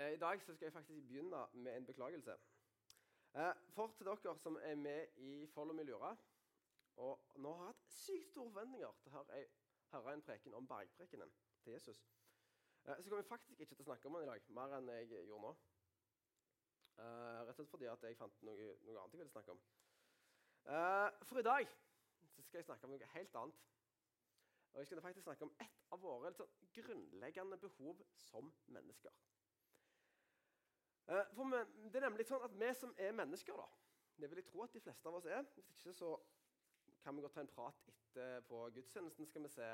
Eh, 0.00 0.12
I 0.12 0.16
dag 0.16 0.40
skal 0.40 0.56
jeg 0.60 0.72
faktisk 0.72 1.06
begynne 1.06 1.46
med 1.52 1.76
en 1.76 1.86
beklagelse. 1.86 2.38
Eh, 3.34 3.54
For 3.68 3.94
til 3.96 4.06
dere 4.06 4.38
som 4.38 4.58
er 4.62 4.74
med 4.74 5.06
i 5.16 5.46
Follow 5.46 5.74
me 5.74 5.82
Lura, 5.82 6.16
og 6.96 7.32
nå 7.36 7.52
har 7.54 7.66
hatt 7.66 7.82
sykt 7.84 8.30
store 8.30 8.50
forventninger 8.50 8.92
til 9.02 9.10
å 9.10 9.24
høre, 9.92 10.12
en 10.12 10.22
preken 10.22 10.54
om 10.54 10.68
bergprekenen 10.68 11.32
til 11.62 11.72
Jesus, 11.72 12.00
eh, 12.84 12.96
så 13.02 13.10
kommer 13.10 13.20
jeg 13.20 13.28
faktisk 13.28 13.60
ikke 13.60 13.74
til 13.74 13.82
å 13.82 13.88
snakke 13.90 14.08
om 14.08 14.16
den 14.16 14.22
i 14.22 14.30
dag, 14.30 14.46
mer 14.48 14.76
enn 14.78 14.88
jeg 14.88 15.08
gjorde 15.10 15.42
nå. 15.42 15.50
Rett 17.00 17.48
og 17.48 17.54
slett 17.54 17.70
fordi 17.70 17.88
jeg 18.08 18.16
fant 18.16 18.42
noe, 18.42 18.70
noe 18.86 19.02
annet 19.02 19.14
jeg 19.14 19.20
ville 19.20 19.32
snakke 19.32 19.52
om. 19.52 19.60
For 21.28 21.38
i 21.38 21.42
dag 21.42 21.68
skal 22.46 22.58
jeg 22.58 22.64
snakke 22.64 22.84
om 22.84 22.92
noe 22.92 23.12
helt 23.14 23.36
annet. 23.42 23.60
Og 24.72 24.80
jeg 24.80 24.86
skal 24.86 25.02
faktisk 25.02 25.24
snakke 25.24 25.44
om 25.44 25.54
et 25.60 25.86
av 25.92 26.00
våre 26.00 26.32
sånn 26.36 26.50
grunnleggende 26.76 27.56
behov 27.62 28.02
som 28.12 28.52
mennesker. 28.66 29.12
Eh, 31.10 31.26
For 31.34 31.44
det 31.90 31.98
er 31.98 32.06
nemlig 32.06 32.26
sånn 32.28 32.44
at 32.46 32.52
vi 32.54 32.68
som 32.78 32.92
er 32.98 33.16
mennesker, 33.18 33.56
da, 33.58 33.66
det 34.20 34.28
vil 34.30 34.38
jeg 34.38 34.46
tro 34.50 34.62
at 34.62 34.76
de 34.76 34.82
fleste 34.84 35.08
av 35.08 35.16
oss 35.18 35.26
er 35.26 35.42
Hvis 35.56 35.70
ikke 35.72 35.94
så 35.96 36.10
kan 37.02 37.16
vi 37.16 37.24
godt 37.24 37.34
ta 37.34 37.42
en 37.42 37.50
prat 37.50 37.88
etter 37.88 38.44
på 38.46 38.60
gudstjenesten, 38.76 39.26
skal 39.26 39.42
vi 39.42 39.50
se 39.50 39.66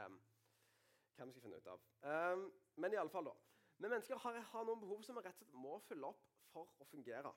hva 1.16 1.26
vi 1.26 1.32
skal 1.32 1.42
finne 1.42 1.58
ut 1.58 1.68
av. 1.72 1.84
Um, 2.06 2.46
men 2.76 2.92
i 2.92 2.98
alle 3.00 3.10
fall 3.10 3.26
da, 3.26 3.34
vi 3.76 3.88
mennesker 3.88 4.20
har, 4.22 4.38
har, 4.52 4.66
noen 4.68 4.80
behov 4.80 5.02
som 5.02 5.16
vi 5.16 5.24
rett 5.24 5.40
og 5.40 5.48
slett 5.48 5.60
må 5.60 5.78
følge 5.88 6.10
opp 6.12 6.22
for 6.52 6.70
å 6.80 6.86
fungere. 6.88 7.32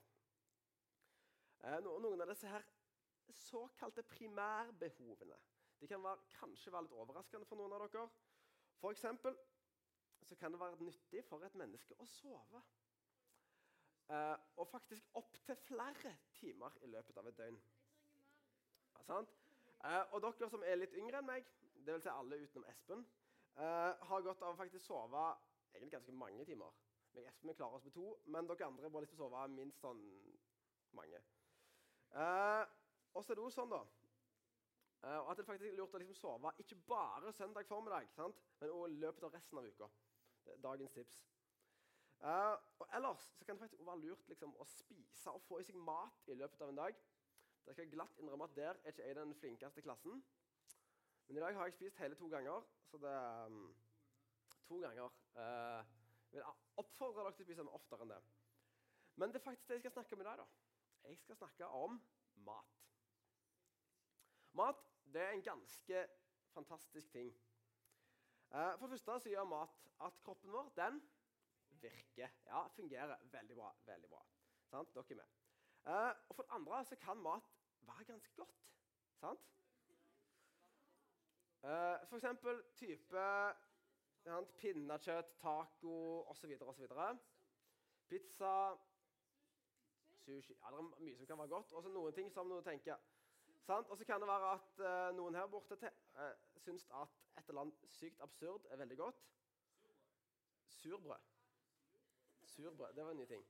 Noen 1.83 2.21
av 2.21 2.29
disse 2.29 2.47
her 2.47 2.63
såkalte 3.35 4.03
primærbehovene 4.07 5.39
de 5.79 5.87
kan 5.87 6.03
være, 6.03 6.27
kanskje 6.37 6.71
være 6.71 6.85
litt 6.85 6.95
overraskende 7.01 7.47
for 7.47 7.59
noen 7.59 7.75
av 7.75 7.87
dere. 7.87 8.05
For 8.79 8.95
eksempel 8.95 9.35
kan 10.39 10.53
det 10.53 10.61
være 10.61 10.83
nyttig 10.83 11.23
for 11.25 11.43
et 11.43 11.55
menneske 11.57 11.97
å 11.99 12.07
sove. 12.07 12.61
Uh, 14.09 14.37
og 14.57 14.67
faktisk 14.67 15.05
opptil 15.13 15.55
flere 15.55 16.15
timer 16.33 16.69
i 16.81 16.87
løpet 16.89 17.17
av 17.17 17.27
et 17.29 17.37
døgn. 17.37 17.59
Ja, 18.95 19.03
sant? 19.05 19.35
Uh, 19.83 20.13
og 20.13 20.23
dere 20.23 20.49
som 20.49 20.65
er 20.65 20.79
litt 20.79 20.95
yngre 20.97 21.21
enn 21.21 21.27
meg, 21.29 21.45
dvs. 21.85 22.07
Si 22.07 22.09
alle 22.09 22.39
utenom 22.41 22.65
Espen, 22.71 23.05
uh, 23.59 23.93
har 24.09 24.25
godt 24.25 24.41
av 24.41 24.55
å 24.55 24.57
faktisk 24.57 24.87
sove 24.89 25.27
egentlig 25.75 25.93
ganske 25.93 26.17
mange 26.23 26.47
timer. 26.49 26.73
Meg 27.13 27.29
Espen 27.29 27.51
vi 27.51 27.57
klarer 27.61 27.77
oss 27.77 27.85
med 27.85 27.93
to, 27.99 28.09
men 28.25 28.49
dere 28.49 28.71
andre 28.71 28.89
må 28.89 29.05
liksom 29.05 29.21
sove 29.21 29.45
minst 29.53 29.85
sånn 29.85 30.01
mange. 30.97 31.21
og 33.13 33.21
så 33.23 33.31
er 33.31 33.37
det 33.37 33.43
også 33.45 33.61
sånn, 33.61 33.69
da 33.69 33.83
og 34.99 35.29
at 35.31 35.37
det 35.37 35.45
faktisk 35.45 35.69
er 35.69 35.75
lurt 35.77 35.93
å 35.95 35.99
liksom 36.01 36.17
sove 36.17 36.49
ikke 36.59 36.75
bare 36.89 37.31
søndag 37.33 37.67
formiddag, 37.69 38.09
sant? 38.11 38.41
men 38.59 38.73
også 38.73 38.97
løpet 38.99 39.23
av 39.23 39.35
resten 39.37 39.61
av 39.61 39.67
uka. 39.69 39.87
Det 40.43 40.53
er 40.53 40.63
dagens 40.65 40.91
tips. 40.91 41.21
Uh, 42.19 42.57
og 42.79 42.87
ellers 42.95 43.21
så 43.37 43.45
kan 43.45 43.55
det 43.55 43.59
faktisk 43.59 43.85
være 43.85 43.99
lurt 43.99 44.27
liksom, 44.27 44.51
å 44.59 44.65
spise 44.67 45.31
og 45.31 45.41
få 45.47 45.61
i 45.61 45.63
seg 45.63 45.77
mat 45.79 46.27
i 46.27 46.35
løpet 46.35 46.61
av 46.65 46.71
en 46.73 46.81
dag. 46.81 46.97
Det 47.63 47.75
skal 47.75 47.85
jeg 47.85 47.93
glatt 47.93 48.19
innrømme 48.19 48.47
at 48.49 48.55
Der 48.57 48.73
er 48.73 48.91
ikke 48.91 49.05
jeg 49.07 49.15
den 49.15 49.35
flinkeste 49.35 49.81
klassen. 49.81 50.23
Men 51.27 51.37
i 51.37 51.39
dag 51.39 51.55
har 51.55 51.69
jeg 51.69 51.73
spist 51.77 52.01
hele 52.01 52.15
to 52.19 52.27
ganger, 52.27 52.65
så 52.89 52.97
det 52.97 53.13
um, 53.45 53.75
to 54.67 54.79
ganger. 54.83 55.15
Uh, 55.35 55.85
jeg 56.31 56.41
vil 56.41 56.49
oppfordre 56.81 57.23
dere 57.23 57.37
til 57.37 57.45
å 57.45 57.47
spise 57.47 57.65
meg 57.67 57.77
oftere 57.77 58.03
enn 58.03 58.11
det. 58.11 58.19
Men 59.15 59.31
det 59.31 59.39
er 59.39 59.45
faktisk 59.45 59.69
det 59.69 59.77
jeg 59.77 59.83
skal 59.85 59.95
snakke 59.95 60.17
om 60.17 60.23
i 60.23 60.27
dag. 60.27 60.41
da. 60.41 60.47
Jeg 61.07 61.21
skal 61.21 61.39
snakke 61.39 61.67
om 61.67 62.01
mat. 62.49 62.81
Mat 64.59 64.83
det 65.13 65.21
er 65.21 65.37
en 65.37 65.45
ganske 65.45 66.03
fantastisk 66.51 67.11
ting. 67.15 67.31
Uh, 68.51 68.75
for 68.75 68.87
det 68.87 68.97
første 68.97 69.19
så 69.23 69.31
gjør 69.31 69.47
mat 69.53 69.79
at 70.09 70.19
kroppen 70.25 70.51
vår 70.51 70.73
den 70.75 70.99
virker. 71.81 72.29
Ja, 72.45 72.67
fungerer 72.67 73.17
veldig 73.31 73.55
bra. 73.55 73.75
veldig 73.85 74.09
bra. 74.09 74.25
Sant? 74.69 74.93
Dere 74.95 75.05
er 75.09 75.15
med. 75.15 75.29
Uh, 75.85 76.13
og 76.29 76.35
for 76.35 76.43
det 76.43 76.51
andre 76.51 76.85
så 76.85 76.95
kan 76.95 77.17
mat 77.17 77.43
være 77.81 78.03
ganske 78.03 78.35
godt. 78.35 78.59
Sant? 79.19 79.39
Uh, 81.63 82.07
for 82.07 82.15
eksempel 82.15 82.63
type 82.75 83.23
sant, 84.23 84.55
pinnekjøtt, 84.57 85.33
taco 85.39 85.95
osv. 86.29 86.53
osv. 86.61 86.85
Pizza, 88.07 88.75
sushi 90.19 90.53
Ja, 90.61 90.71
det 90.71 90.77
er 90.77 91.01
mye 91.03 91.17
som 91.17 91.27
kan 91.27 91.37
være 91.37 91.47
godt. 91.47 91.73
Og 91.73 91.83
så 91.83 91.89
noen 91.89 92.13
ting 92.13 92.31
som 92.31 92.49
du 92.49 92.61
tenker 92.61 92.95
Og 93.67 93.97
så 93.97 94.05
kan 94.05 94.21
det 94.21 94.27
være 94.27 94.53
at 94.53 94.79
uh, 94.79 95.15
noen 95.17 95.35
her 95.35 95.47
borte 95.47 95.75
uh, 95.75 96.31
syns 96.57 96.87
at 97.01 97.19
et 97.37 97.49
eller 97.49 97.61
annet 97.61 97.83
sykt 97.87 98.21
absurd 98.21 98.65
er 98.69 98.77
veldig 98.77 98.97
godt. 98.97 99.19
Surbrød. 100.67 101.38
Surbrød. 102.49 102.93
Det 102.95 103.05
var 103.05 103.11
en 103.11 103.17
ny 103.17 103.25
ting. 103.25 103.45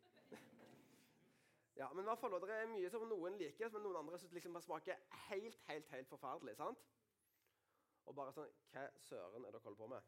ja, 1.76 1.90
men 1.94 2.00
i 2.00 2.08
hvert 2.08 2.20
fall, 2.20 2.32
Det 2.32 2.50
er 2.50 2.68
mye 2.68 2.90
som 2.90 3.08
noen 3.08 3.38
liker, 3.38 3.70
men 3.70 3.82
noen 3.82 4.00
andre 4.04 4.20
syns 4.20 4.34
liksom 4.34 4.62
smaker 4.62 4.96
helt 5.30 5.60
helt, 5.68 5.90
helt 5.90 6.08
forferdelig. 6.08 6.56
sant? 6.56 6.88
Og 8.06 8.16
bare 8.16 8.34
sånn 8.34 8.50
Hva 8.74 8.88
søren 9.00 9.46
er 9.46 9.52
dere 9.52 9.62
holder 9.64 9.78
på 9.78 9.88
med? 9.88 10.02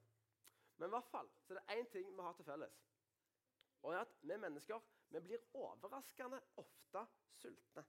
Men 0.78 0.90
i 0.90 0.96
hvert 0.96 1.10
fall, 1.12 1.30
så 1.42 1.54
er 1.54 1.60
det 1.60 1.80
én 1.80 1.92
ting 1.92 2.16
vi 2.16 2.22
har 2.22 2.34
til 2.34 2.46
felles. 2.46 2.78
Og 3.82 3.94
er 3.94 4.00
at 4.00 4.16
vi 4.22 4.38
mennesker 4.38 4.80
vi 5.12 5.20
blir 5.20 5.44
overraskende 5.54 6.42
ofte 6.58 7.06
sultne. 7.30 7.84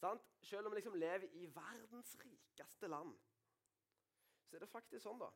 Sant? 0.00 0.22
Selv 0.40 0.66
om 0.66 0.72
vi 0.72 0.76
liksom 0.76 0.94
lever 0.94 1.28
i 1.32 1.46
verdens 1.54 2.16
rikeste 2.24 2.88
land, 2.88 3.14
så 4.44 4.56
er 4.56 4.64
det 4.64 4.68
faktisk 4.68 5.04
sånn 5.04 5.20
da, 5.20 5.30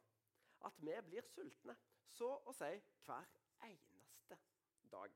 at 0.68 0.80
vi 0.82 0.94
blir 1.10 1.26
sultne 1.26 1.76
så 2.08 2.30
å 2.46 2.54
si 2.56 2.70
hver 3.06 3.28
eneste 3.66 3.97
dag. 4.92 5.14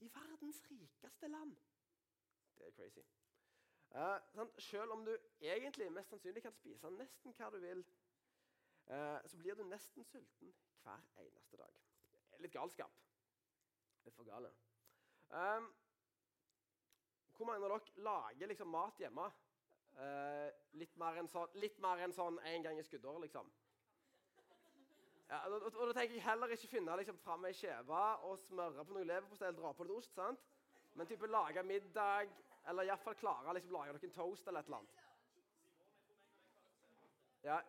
I 0.00 0.08
verdens 0.14 0.62
rikeste 0.70 1.28
land. 1.28 1.56
Det 2.58 2.66
er 2.66 2.76
crazy. 2.76 3.04
Uh, 3.90 4.16
sånn, 4.30 4.50
selv 4.62 4.94
om 4.94 5.04
du 5.04 5.12
egentlig 5.42 5.88
mest 5.90 6.12
sannsynlig 6.12 6.44
kan 6.44 6.54
spise 6.54 6.92
nesten 6.94 7.34
hva 7.34 7.48
du 7.50 7.58
vil, 7.62 7.82
uh, 8.86 9.18
så 9.26 9.40
blir 9.40 9.58
du 9.58 9.64
nesten 9.66 10.06
sulten 10.06 10.54
hver 10.84 11.06
eneste 11.24 11.58
dag. 11.58 11.80
Litt 12.40 12.54
galskap. 12.54 12.94
Litt 14.06 14.16
for 14.16 14.28
gale. 14.28 14.52
Um, 15.30 15.66
hvor 17.36 17.48
mange 17.48 17.66
av 17.66 17.72
dere 17.72 18.04
lager 18.04 18.50
liksom 18.52 18.70
mat 18.72 19.02
hjemme? 19.02 19.26
Uh, 19.98 20.48
litt 20.78 20.94
mer 21.02 21.18
enn 21.20 21.28
sånn, 22.14 22.38
én 22.44 22.60
en 22.60 22.68
gang 22.68 22.78
i 22.78 22.86
skuddåret, 22.86 23.26
liksom? 23.26 23.50
Ja, 25.30 25.38
og, 25.46 25.62
og, 25.62 25.86
da 25.86 25.92
tenker 25.92 26.14
jeg 26.14 26.24
heller 26.24 26.50
ikke 26.50 26.68
finne 26.68 26.96
liksom, 26.98 27.18
fram 27.22 27.44
ei 27.46 27.52
skive 27.54 27.98
og 28.26 28.38
smøre 28.38 28.84
på 28.84 28.96
noe 28.96 29.06
leverpostei 29.06 29.46
eller 29.46 29.60
dra 29.60 29.70
på 29.78 29.86
litt 29.86 30.00
ost. 30.00 30.14
sant? 30.14 30.48
Men 30.98 31.06
type 31.06 31.26
lage 31.30 31.62
middag, 31.62 32.32
eller 32.68 32.88
iallfall 32.88 33.14
klare 33.20 33.52
å 33.52 33.54
liksom, 33.54 33.76
lage 33.76 33.94
noen 33.94 34.16
toast 34.16 34.50
eller 34.50 34.60
et 34.60 34.72
eller 34.72 34.80
annet. 34.80 35.06
Ja. 37.46 37.60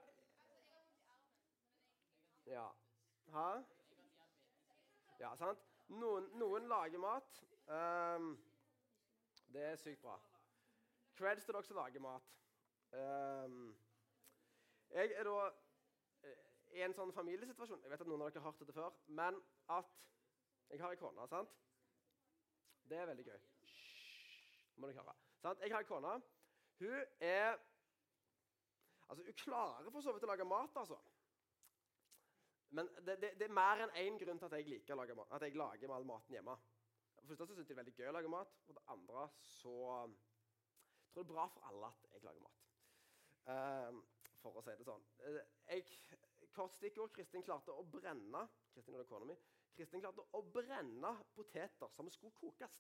Ja. 2.50 2.66
Hæ? 3.36 3.48
Ja, 5.20 5.36
sant? 5.38 5.62
Noen, 6.02 6.32
noen 6.42 6.66
lager 6.68 7.00
mat. 7.00 7.44
Um, 7.70 8.34
det 9.54 9.70
er 9.70 9.76
sykt 9.76 10.02
bra. 10.02 10.18
Creds 11.16 11.46
til 11.46 11.54
dere 11.54 11.70
som 11.70 11.78
lager 11.78 12.02
mat. 12.02 12.34
Um, 12.92 13.76
jeg 14.90 15.14
er 15.14 15.30
da 15.30 15.52
i 16.76 16.84
en 16.86 16.94
sånn 16.96 17.12
familiesituasjon 17.16 17.82
Jeg 17.84 17.92
vet 17.92 18.04
at 18.04 18.10
noen 18.10 18.24
av 18.24 18.32
dere 18.32 18.44
har 18.44 18.52
hørt 18.52 18.62
dette 18.64 18.76
før, 18.76 18.96
men 19.08 19.40
at 19.76 19.92
jeg 20.72 20.80
har 20.82 20.94
ei 20.94 21.00
kone. 21.00 21.28
sant? 21.28 21.58
Det 22.88 22.98
er 22.98 23.10
veldig 23.10 23.26
gøy. 23.28 23.42
Hysj, 23.62 24.78
må 24.78 24.88
dere 24.88 25.04
høre. 25.04 25.16
Sant? 25.44 25.64
Jeg 25.64 25.74
har 25.74 25.84
ei 25.84 25.90
kone. 25.90 26.16
Hun 26.80 27.04
er 27.20 27.60
Altså, 29.12 29.24
hun 29.26 29.34
klarer 29.34 29.92
for 29.92 30.02
så 30.06 30.12
vidt 30.16 30.24
å 30.24 30.28
lage 30.30 30.46
mat, 30.48 30.78
altså. 30.80 30.96
Men 32.72 32.88
det, 33.04 33.18
det, 33.20 33.34
det 33.40 33.48
er 33.50 33.52
mer 33.52 33.82
enn 33.84 33.98
én 34.00 34.20
grunn 34.22 34.38
til 34.40 34.48
at 34.48 34.54
jeg 34.56 34.70
liker 34.72 34.96
å 34.96 35.02
lage 35.02 35.18
mat, 35.18 35.34
at 35.36 35.44
jeg 35.44 35.58
lager 35.60 35.92
all 35.92 36.08
maten 36.08 36.38
hjemme. 36.38 36.56
For 37.18 37.34
det 37.34 37.42
første 37.42 37.58
syns 37.58 37.68
jeg 37.68 37.76
det 37.76 37.76
er 37.76 37.82
veldig 37.82 37.96
gøy 37.98 38.08
å 38.08 38.14
lage 38.16 38.32
mat. 38.32 38.54
Og 38.70 38.78
det 38.78 38.86
andre 38.94 39.26
så 39.44 39.76
jeg 41.12 41.12
tror 41.12 41.26
det 41.26 41.28
er 41.28 41.34
bra 41.34 41.48
for 41.52 41.68
alle 41.68 41.90
at 41.92 42.16
jeg 42.16 42.24
lager 42.24 42.46
mat. 42.46 42.64
Uh, 43.52 44.00
for 44.40 44.62
å 44.62 44.64
si 44.64 44.78
det 44.80 44.88
sånn. 44.88 45.04
Uh, 45.26 45.42
jeg 45.68 45.84
kort 46.56 46.76
stikkord 46.76 47.14
Kristin 47.16 47.44
klarte 47.44 47.74
å 47.74 47.84
brenne 47.88 48.46
Kristin 48.74 48.98
og 49.00 49.08
kona 49.10 49.28
mi, 49.32 49.38
Kristin 49.76 50.04
klarte 50.04 50.26
å 50.38 50.42
brenne 50.54 51.16
poteter 51.36 51.92
som 51.96 52.10
skulle 52.12 52.36
kokes. 52.40 52.78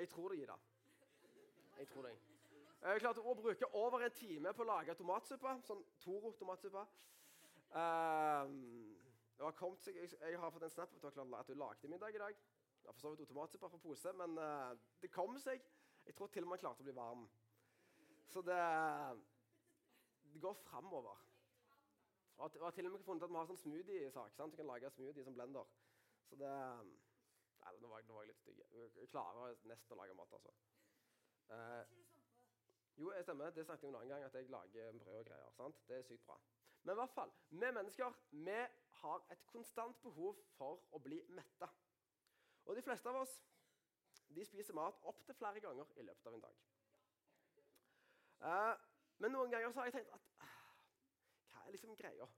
Jeg 0.00 0.08
tror 0.08 0.32
det, 0.32 0.42
Ida. 0.42 0.56
Jeg 1.78 1.88
tror 1.88 2.06
det. 2.08 2.14
Jeg 2.80 3.00
klarte 3.00 3.20
å 3.20 3.34
bruke 3.36 3.68
over 3.76 4.06
en 4.06 4.14
time 4.16 4.52
på 4.56 4.64
å 4.64 4.68
lage 4.70 4.94
tomatsuppe. 4.96 5.52
Sånn 5.66 5.82
Toro 6.00 6.32
tomatsuppe. 6.38 6.86
Um, 7.76 8.54
jeg, 9.40 10.08
jeg, 10.14 10.38
har 10.40 10.52
fått 10.52 10.64
en 10.64 10.72
snap 10.72 10.96
at 11.04 11.48
du 11.48 11.54
lagde 11.54 11.90
middag 11.92 12.16
i 12.16 12.22
dag. 12.22 12.40
Jeg 12.80 12.88
har 12.88 12.96
for 12.96 13.04
så 13.04 13.12
vidt 13.12 13.28
tomatsuppe 13.28 13.68
fra 13.68 13.82
pose, 13.84 14.12
men 14.16 14.38
uh, 14.40 14.72
det 15.02 15.12
kom 15.12 15.36
seg. 15.40 15.60
Jeg 16.06 16.16
tror 16.16 16.32
til 16.32 16.46
og 16.46 16.48
med 16.48 16.56
han 16.56 16.64
klarte 16.64 16.84
å 16.84 16.88
bli 16.88 16.96
varm. 16.96 17.28
Så 18.32 18.40
det 18.46 18.60
det 20.32 20.40
går 20.42 20.54
framover. 20.54 21.16
Og 22.36 22.54
jeg 22.54 22.62
har 22.62 22.70
til 22.70 22.86
og 22.86 22.92
med 22.92 23.02
funnet 23.04 23.22
at 23.22 23.30
vi 23.30 23.36
har 23.36 23.46
sånn 23.50 23.60
smoothie-sak. 23.60 24.36
Du 24.38 24.56
kan 24.56 24.66
lage 24.66 24.90
smoothie 24.90 25.24
som 25.24 25.34
blender. 25.34 25.64
Så 26.28 26.36
det 26.40 26.52
Nei, 27.60 27.72
nå 27.80 27.88
var, 27.88 27.98
jeg- 27.98 28.06
nå 28.08 28.14
var 28.14 28.22
jeg 28.22 28.28
litt 28.28 28.38
stygg. 28.40 28.60
Jeg 28.96 29.08
klarer 29.10 29.56
nesten 29.68 29.92
å 29.92 29.96
lage 30.00 30.14
mat, 30.14 30.32
altså. 30.32 30.52
Eh, 31.50 31.84
jo, 32.96 33.10
jeg 33.12 33.22
stemmer. 33.24 33.50
Det 33.50 33.64
snakket 33.66 33.82
jeg 33.82 33.88
om 33.88 33.94
en 33.94 34.00
annen 34.00 34.08
gang, 34.08 34.24
at 34.24 34.34
jeg 34.34 34.50
lager 34.50 34.98
brød 34.98 35.18
og 35.18 35.26
greier. 35.26 35.50
sant? 35.56 35.76
Det 35.88 35.98
er 35.98 36.02
sykt 36.02 36.26
bra. 36.26 36.38
Men 36.82 36.92
i 36.92 37.00
hvert 37.00 37.14
fall, 37.14 37.32
vi 37.50 37.70
mennesker 37.70 38.14
vi 38.30 38.66
har 39.02 39.26
et 39.30 39.46
konstant 39.46 40.02
behov 40.02 40.36
for 40.56 40.80
å 40.92 40.98
bli 40.98 41.22
metta. 41.28 41.68
Og 42.64 42.76
de 42.76 42.82
fleste 42.82 43.08
av 43.08 43.16
oss 43.16 43.42
de 44.34 44.44
spiser 44.44 44.74
mat 44.74 44.94
opptil 45.02 45.34
flere 45.34 45.60
ganger 45.60 45.86
i 45.96 46.02
løpet 46.02 46.26
av 46.26 46.34
en 46.34 46.40
dag. 46.40 46.54
Eh, 48.40 48.76
men 49.20 49.34
noen 49.36 49.52
ganger 49.52 49.74
har 49.76 49.88
jeg 49.88 49.98
tenkt 49.98 50.14
at 50.16 50.28
ah, 50.44 50.54
Hva 51.50 51.64
er 51.66 51.74
liksom 51.76 51.96
greia? 51.98 52.28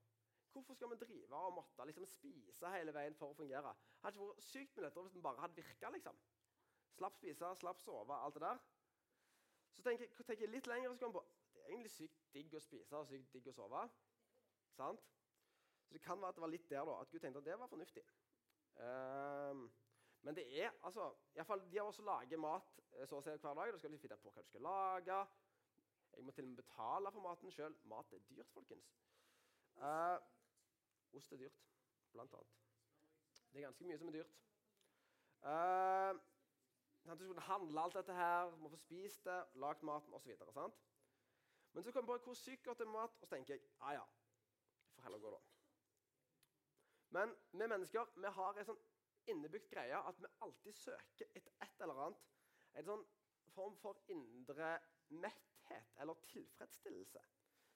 Hvorfor 0.52 0.76
skal 0.76 0.90
vi 0.90 0.98
drive 1.00 1.36
og 1.36 1.54
måtte 1.56 1.86
liksom 1.88 2.06
spise 2.06 2.72
hele 2.74 2.92
veien 2.92 3.14
for 3.16 3.32
å 3.32 3.36
fungere? 3.38 3.72
Hadde 4.02 4.18
ikke 4.18 4.32
vært 4.34 4.48
sykt 4.50 4.74
mye 4.76 4.84
lettere 4.86 5.06
hvis 5.06 5.14
den 5.16 5.24
bare 5.24 5.40
hadde 5.40 5.56
virka. 5.56 5.90
Liksom. 5.94 6.18
Slapp 6.98 7.16
spise, 7.16 7.52
slapp 7.56 7.80
sove, 7.80 8.18
alt 8.18 8.36
det 8.36 8.42
der. 8.44 8.60
Så 9.72 9.86
tenker 9.86 10.10
tenker 10.18 10.44
jeg 10.44 10.52
litt 10.52 10.68
lenger 10.68 10.90
og 10.90 10.98
så 10.98 11.06
kommer 11.06 11.22
på 11.22 11.28
det 11.52 11.62
er 11.62 11.72
egentlig 11.72 11.92
sykt 11.94 12.20
digg 12.34 12.54
å 12.56 12.60
spise 12.60 12.98
og 12.98 13.08
sykt 13.08 13.32
digg 13.32 13.48
å 13.48 13.54
sove. 13.56 13.82
Sant? 14.76 15.04
Så 15.86 15.94
det 15.94 16.02
kan 16.02 16.20
være 16.20 16.32
at 16.32 16.38
det 16.38 16.44
var 16.44 16.52
litt 16.52 16.68
der 16.70 16.84
da, 16.88 16.98
at 17.00 17.10
Gud 17.12 17.20
tenkte 17.22 17.42
at 17.42 17.48
det 17.48 17.58
var 17.60 17.70
fornuftig. 17.70 18.04
Um, 18.76 19.66
men 20.22 20.36
det 20.36 20.46
er 20.62 20.70
altså 20.86 21.10
i 21.34 21.38
alle 21.38 21.44
fall 21.44 21.64
De 21.70 21.80
av 21.80 21.90
oss 21.90 21.98
som 22.00 22.06
lager 22.08 22.40
mat 22.40 22.78
eh, 22.96 23.04
så 23.06 23.18
å 23.18 23.24
si 23.24 23.34
hver 23.34 23.58
dag, 23.58 23.72
da 23.74 23.78
skal 23.78 23.92
du 23.92 23.98
finne 24.00 24.16
på 24.22 24.32
hva 24.32 24.44
du 24.44 24.48
skal 24.48 24.64
lage. 24.64 25.18
Jeg 26.16 26.24
må 26.24 26.30
til 26.30 26.44
og 26.44 26.48
med 26.48 26.56
betale 26.56 27.12
for 27.12 27.20
maten 27.20 27.52
sjøl. 27.52 27.76
Mat 27.84 28.12
er 28.12 28.18
dyrt, 28.28 28.50
folkens. 28.52 28.92
Uh, 29.76 30.18
ost 31.16 31.32
er 31.32 31.36
dyrt, 31.36 31.62
blant 32.12 32.34
annet. 32.34 32.58
Det 33.52 33.60
er 33.60 33.66
ganske 33.66 33.84
mye 33.84 33.98
som 33.98 34.08
er 34.08 34.18
dyrt. 34.18 34.34
Uh, 35.42 36.20
du 37.18 37.24
skulle 37.24 37.40
handle 37.40 37.80
alt 37.80 37.94
dette 37.94 38.14
her, 38.14 38.50
må 38.56 38.68
få 38.68 38.76
spist 38.76 39.24
det, 39.24 39.38
lagd 39.54 39.82
maten 39.82 40.14
osv. 40.14 40.36
Men 41.72 41.82
så 41.82 41.92
kommer 41.92 42.14
jeg 42.14 42.20
på 42.20 42.30
hvor 42.30 42.34
sykt 42.34 42.64
godt 42.64 42.78
det 42.78 42.86
er 42.86 42.92
mat, 42.92 43.10
og 43.10 43.18
så 43.18 43.26
tenker 43.26 43.54
jeg 43.54 43.62
ja, 43.62 43.90
ja, 43.92 44.04
jeg 44.86 44.94
får 44.94 45.02
heller 45.02 45.18
gå, 45.18 45.30
da. 45.30 45.40
Men 47.12 47.34
vi 47.52 47.66
mennesker 47.66 48.12
vi 48.16 48.30
har 48.36 48.58
en 48.58 48.68
sånn 48.68 48.82
innebygd 49.32 49.68
greie 49.72 49.98
at 49.98 50.20
vi 50.20 50.30
alltid 50.44 50.76
søker 50.76 51.28
etter 51.34 51.52
et 51.66 51.84
eller 51.84 52.06
annet. 52.06 52.22
En 52.80 52.88
sånn 52.88 53.04
form 53.54 53.76
for 53.82 53.98
indre 54.14 54.70
metthet 55.72 56.00
eller 56.02 56.14
tilfredsstillelse. 56.28 57.24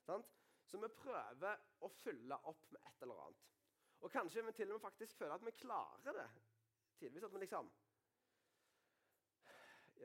Sant? 0.07 0.33
Så 0.67 0.79
vi 0.83 0.89
prøver 0.99 1.61
å 1.81 1.91
fylle 2.03 2.39
opp 2.51 2.71
med 2.75 2.83
et 2.89 3.03
eller 3.03 3.27
annet. 3.27 3.43
Og 4.05 4.13
kanskje 4.13 4.45
vi 4.45 4.53
til 4.53 4.71
og 4.71 4.77
med 4.77 4.85
faktisk 4.85 5.17
føler 5.17 5.35
at 5.35 5.47
vi 5.47 5.55
klarer 5.57 6.17
det. 6.21 6.31
Tidligvis 6.99 7.25
at 7.25 7.35
vi 7.35 7.45
liksom 7.45 7.71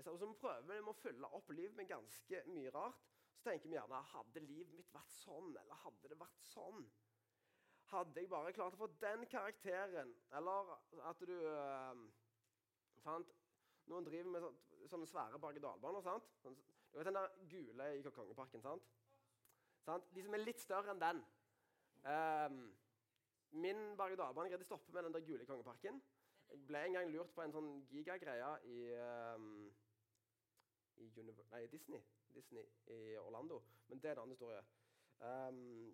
altså 0.02 0.26
vi 0.26 0.38
prøver 0.40 0.88
å 0.88 0.94
fylle 0.98 1.30
opp 1.36 1.52
livet 1.52 1.76
med 1.78 1.90
ganske 1.90 2.44
mye 2.48 2.72
rart. 2.74 3.10
Så 3.36 3.50
tenker 3.50 3.70
vi 3.70 3.76
gjerne 3.76 4.02
hadde 4.12 4.44
livet 4.46 4.74
mitt 4.78 4.94
vært 4.94 5.12
sånn, 5.14 5.52
eller 5.58 5.84
hadde 5.84 6.12
det 6.12 6.18
vært 6.20 6.44
sånn? 6.46 6.86
Hadde 7.92 8.22
jeg 8.22 8.30
bare 8.32 8.54
klart 8.56 8.78
å 8.78 8.80
få 8.80 8.88
den 9.02 9.26
karakteren, 9.32 10.14
eller 10.38 10.74
at 11.10 11.24
du 11.28 11.34
øh, 11.36 12.04
fant, 13.04 13.34
Noen 13.90 14.06
driver 14.06 14.30
med 14.30 14.44
sånne, 14.46 14.88
sånne 14.92 15.08
svære 15.10 15.40
berg-og-dal-baner. 15.42 16.22
Du 16.92 16.98
vet 16.98 17.06
den 17.06 17.16
der 17.16 17.28
gule 17.50 17.90
i 17.98 18.02
Kongeparken? 18.02 18.62
sant? 18.62 18.84
sant? 19.86 20.16
De 20.16 20.24
som 20.24 20.34
er 20.34 20.44
litt 20.44 20.60
større 20.60 20.92
enn 20.92 21.02
den. 21.02 21.22
Um, 22.04 22.58
min 23.52 23.80
berg-og-dal-bane 24.00 24.52
greide 24.52 24.66
å 24.66 24.70
stoppe 24.70 24.94
med 24.96 25.08
den 25.08 25.16
der 25.16 25.26
gule 25.28 25.44
i 25.44 25.50
Kongeparken. 25.50 26.02
Jeg 26.52 26.66
ble 26.68 26.84
en 26.86 26.98
gang 26.98 27.12
lurt 27.14 27.32
på 27.36 27.44
en 27.46 27.56
sånn 27.56 27.72
gigagreie 27.92 28.52
i, 28.68 28.80
um, 29.36 29.68
i 31.00 31.10
nei, 31.16 31.66
Disney. 31.72 32.04
Disney 32.36 32.68
i 32.92 33.18
Orlando. 33.20 33.62
Men 33.88 34.00
det 34.00 34.12
er 34.12 34.18
en 34.18 34.24
annen 34.26 34.36
historie. 34.36 34.64
Um, 35.20 35.92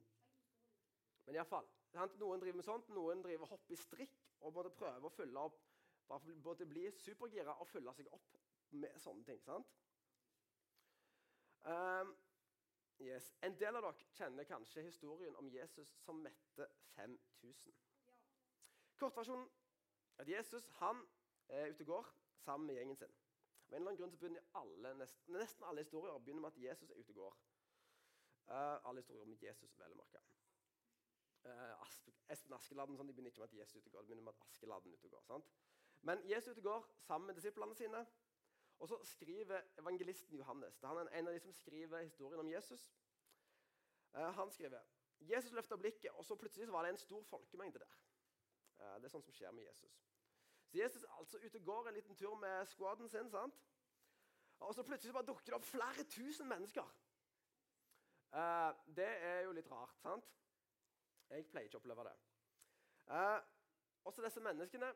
men 1.28 1.36
iallfall. 1.36 1.68
Noen 1.94 2.42
driver 2.42 2.60
med 2.60 2.66
sånt, 2.66 2.90
noen 2.94 3.22
driver 3.26 3.50
hopper 3.52 3.74
i 3.74 3.80
strikk 3.80 4.18
og 4.42 4.54
måtte 4.56 4.74
prøve 4.78 5.10
å 5.10 5.14
fylle 5.14 5.46
opp 5.50 5.62
bare 6.08 6.36
både 6.44 6.66
bli 6.66 6.86
supergira 6.96 7.58
og 7.60 7.68
fylle 7.68 7.94
seg 7.94 8.08
opp 8.16 8.38
med 8.80 9.00
sånne 9.02 9.26
ting. 9.28 9.42
sant? 9.44 9.68
Um, 11.68 12.16
yes. 13.00 13.34
En 13.44 13.58
del 13.60 13.76
av 13.76 13.84
dere 13.84 14.06
kjenner 14.16 14.48
kanskje 14.48 14.86
historien 14.86 15.36
om 15.36 15.50
Jesus 15.52 15.90
som 16.06 16.22
mette 16.24 16.68
5000. 16.96 17.74
Kortversjonen 18.98 19.50
er 20.18 20.24
at 20.24 20.30
Jesus 20.32 20.70
han 20.80 21.02
er 21.50 21.74
ute 21.74 21.84
og 21.84 21.92
går 21.92 22.14
sammen 22.46 22.68
med 22.68 22.80
gjengen 22.80 22.96
sin. 22.96 23.18
Av 23.68 23.74
en 23.74 23.82
eller 23.82 23.92
annen 23.92 24.00
grunn 24.00 24.14
så 24.14 24.20
begynner 24.22 24.48
alle, 24.56 24.94
nesten, 25.02 25.34
nesten 25.36 25.68
alle 25.68 25.84
historier 25.84 26.20
begynner 26.24 26.46
med 26.46 26.56
at 26.56 26.62
Jesus 26.64 26.90
er 26.90 27.02
ute 27.02 27.12
og 27.12 27.20
går. 27.20 27.36
Uh, 28.48 28.78
alle 28.88 29.04
historier 29.04 29.28
om 29.28 29.36
Jesus, 29.42 29.76
vel 29.80 29.92
å 29.92 30.00
merke. 30.00 30.22
Uh, 31.44 31.74
Espen 32.32 32.56
Askeladden 32.56 32.96
sånn, 32.96 33.12
de 33.12 33.18
begynner 33.18 33.34
ikke 33.34 33.44
med 33.44 33.52
at 33.52 33.60
Jesus 33.60 33.76
er 33.76 33.84
ute 33.84 33.92
og 33.92 33.98
går, 33.98 34.06
de 34.06 34.14
begynner 34.14 34.30
med 34.30 34.38
at 34.40 34.48
Askeladden 34.48 34.94
er 34.94 35.02
ute 35.02 35.12
og 35.12 35.18
går. 35.18 35.28
sant? 35.28 35.52
Men 36.08 36.24
Jesus 36.32 36.48
er 36.48 36.56
ute 36.56 36.64
og 36.64 36.70
går 36.70 36.88
sammen 37.10 37.28
med 37.28 37.42
disiplene 37.42 37.76
sine. 37.76 38.06
Og 38.80 38.88
så 38.88 39.00
skriver 39.04 39.62
evangelisten 39.78 40.38
Johannes. 40.38 40.78
Det 40.78 40.90
er 40.90 41.10
en 41.20 41.28
av 41.28 41.34
de 41.34 41.40
som 41.40 41.54
skriver 41.54 42.02
historien 42.02 42.40
om 42.40 42.50
Jesus. 42.50 42.94
Uh, 44.14 44.20
han 44.20 44.52
skriver 44.52 44.82
Jesus 45.20 45.52
løfta 45.52 45.76
blikket, 45.76 46.12
og 46.12 46.26
så 46.26 46.36
plutselig 46.36 46.66
så 46.66 46.72
var 46.72 46.84
det 46.84 46.90
en 46.90 46.98
stor 46.98 47.24
folkemengde 47.24 47.80
der. 47.80 47.96
Uh, 48.78 48.96
det 49.02 49.10
er 49.10 49.14
sånn 49.16 49.26
som 49.26 49.34
skjer 49.34 49.52
med 49.52 49.66
Jesus. 49.66 49.98
Så 50.68 50.78
Jesus 50.78 51.04
er 51.04 51.18
altså 51.18 51.42
ute 51.42 51.58
og 51.58 51.66
går 51.66 51.90
en 51.90 51.98
liten 51.98 52.16
tur 52.16 52.36
med 52.36 52.66
squaden 52.66 53.10
sin. 53.10 53.30
sant? 53.30 53.58
Og 54.60 54.76
så 54.76 54.84
plutselig 54.84 55.10
så 55.10 55.18
bare 55.18 55.26
dukker 55.26 55.46
det 55.46 55.58
opp 55.58 55.66
flere 55.66 56.04
tusen 56.04 56.50
mennesker. 56.50 56.96
Uh, 58.34 58.74
det 58.96 59.10
er 59.10 59.42
jo 59.48 59.56
litt 59.58 59.72
rart, 59.72 59.98
sant? 60.04 60.30
Jeg 61.30 61.50
pleier 61.50 61.68
ikke 61.68 61.80
å 61.80 61.82
oppleve 61.82 62.06
det. 62.08 62.16
Også 64.08 64.24
disse 64.24 64.40
menneskene 64.44 64.94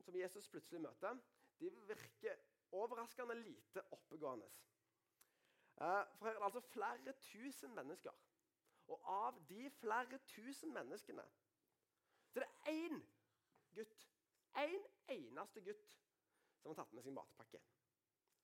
som 0.00 0.16
Jesus 0.16 0.48
plutselig 0.48 0.80
møter, 0.80 1.18
de 1.60 1.70
virker 1.88 2.38
overraskende 2.72 3.34
lite 3.34 3.82
oppegående. 3.90 4.46
Uh, 5.80 6.04
for 6.18 6.26
her 6.26 6.34
er 6.34 6.38
det 6.38 6.44
altså 6.44 6.60
flere 6.60 7.12
tusen 7.12 7.74
mennesker. 7.74 8.12
Og 8.88 9.00
av 9.04 9.48
de 9.48 9.70
flere 9.70 10.18
tusen 10.18 10.72
menneskene 10.72 11.24
så 12.32 12.40
er 12.40 12.44
det 12.44 12.72
én 12.72 13.00
gutt, 13.74 14.08
én 14.56 14.74
en 15.08 15.14
eneste 15.16 15.60
gutt, 15.64 15.94
som 16.60 16.70
har 16.70 16.74
tatt 16.82 16.92
med 16.92 17.02
sin 17.02 17.14
matpakke. 17.14 17.60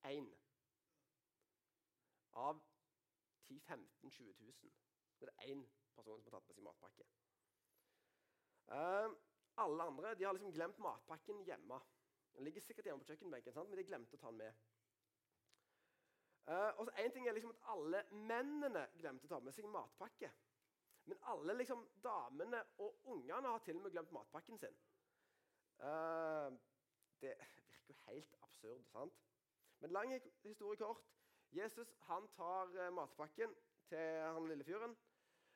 Én. 0.04 0.28
Av 2.32 2.60
10 3.42 3.60
15 3.60 4.10
20 4.10 4.32
000. 4.40 4.72
Det 5.20 5.28
er 5.28 5.32
det 5.32 5.52
én 5.52 5.66
person 5.94 6.22
som 6.22 6.32
har 6.32 6.40
tatt 6.40 6.48
med 6.48 6.54
sin 6.54 6.64
matpakke. 6.64 7.06
Uh, 8.68 9.10
alle 9.56 9.82
andre 9.82 10.14
de 10.14 10.24
har 10.24 10.32
liksom 10.32 10.52
glemt 10.52 10.78
matpakken 10.78 11.44
hjemme. 11.44 11.80
Den 12.34 12.44
ligger 12.44 12.60
sikkert 12.60 12.84
hjemme 12.84 13.04
på 13.04 13.12
kjøkkenbenken, 13.12 13.52
sant? 13.52 13.70
men 13.70 13.78
de 13.78 13.86
glemte 13.86 14.16
å 14.16 14.20
ta 14.20 14.32
den 14.32 14.40
med. 14.42 14.64
Uh, 16.44 16.70
og 16.78 16.86
så 16.86 16.92
en 17.00 17.12
ting 17.12 17.28
er 17.28 17.32
liksom 17.32 17.54
at 17.54 17.68
Alle 17.72 18.02
mennene 18.12 18.82
glemte 18.98 19.24
å 19.24 19.30
ta 19.30 19.38
med 19.40 19.54
seg 19.56 19.68
matpakke. 19.70 20.28
Men 21.08 21.20
alle 21.32 21.54
liksom, 21.56 21.84
damene 22.04 22.60
og 22.80 23.06
ungene 23.12 23.48
har 23.48 23.62
til 23.64 23.78
og 23.78 23.84
med 23.84 23.92
glemt 23.94 24.12
matpakken 24.12 24.58
sin. 24.60 24.76
Uh, 25.78 26.52
det 27.20 27.32
virker 27.40 27.92
jo 27.92 27.96
helt 28.08 28.36
absurd. 28.42 28.84
sant? 28.92 29.22
Men 29.80 29.92
lang 29.96 30.12
historie 30.42 30.80
kort. 30.80 31.04
Jesus 31.52 31.94
han 32.08 32.28
tar 32.36 32.72
uh, 32.76 32.90
matpakken 32.92 33.54
til 33.88 34.24
han 34.24 34.48
lille 34.48 34.64
fyren. 34.64 34.96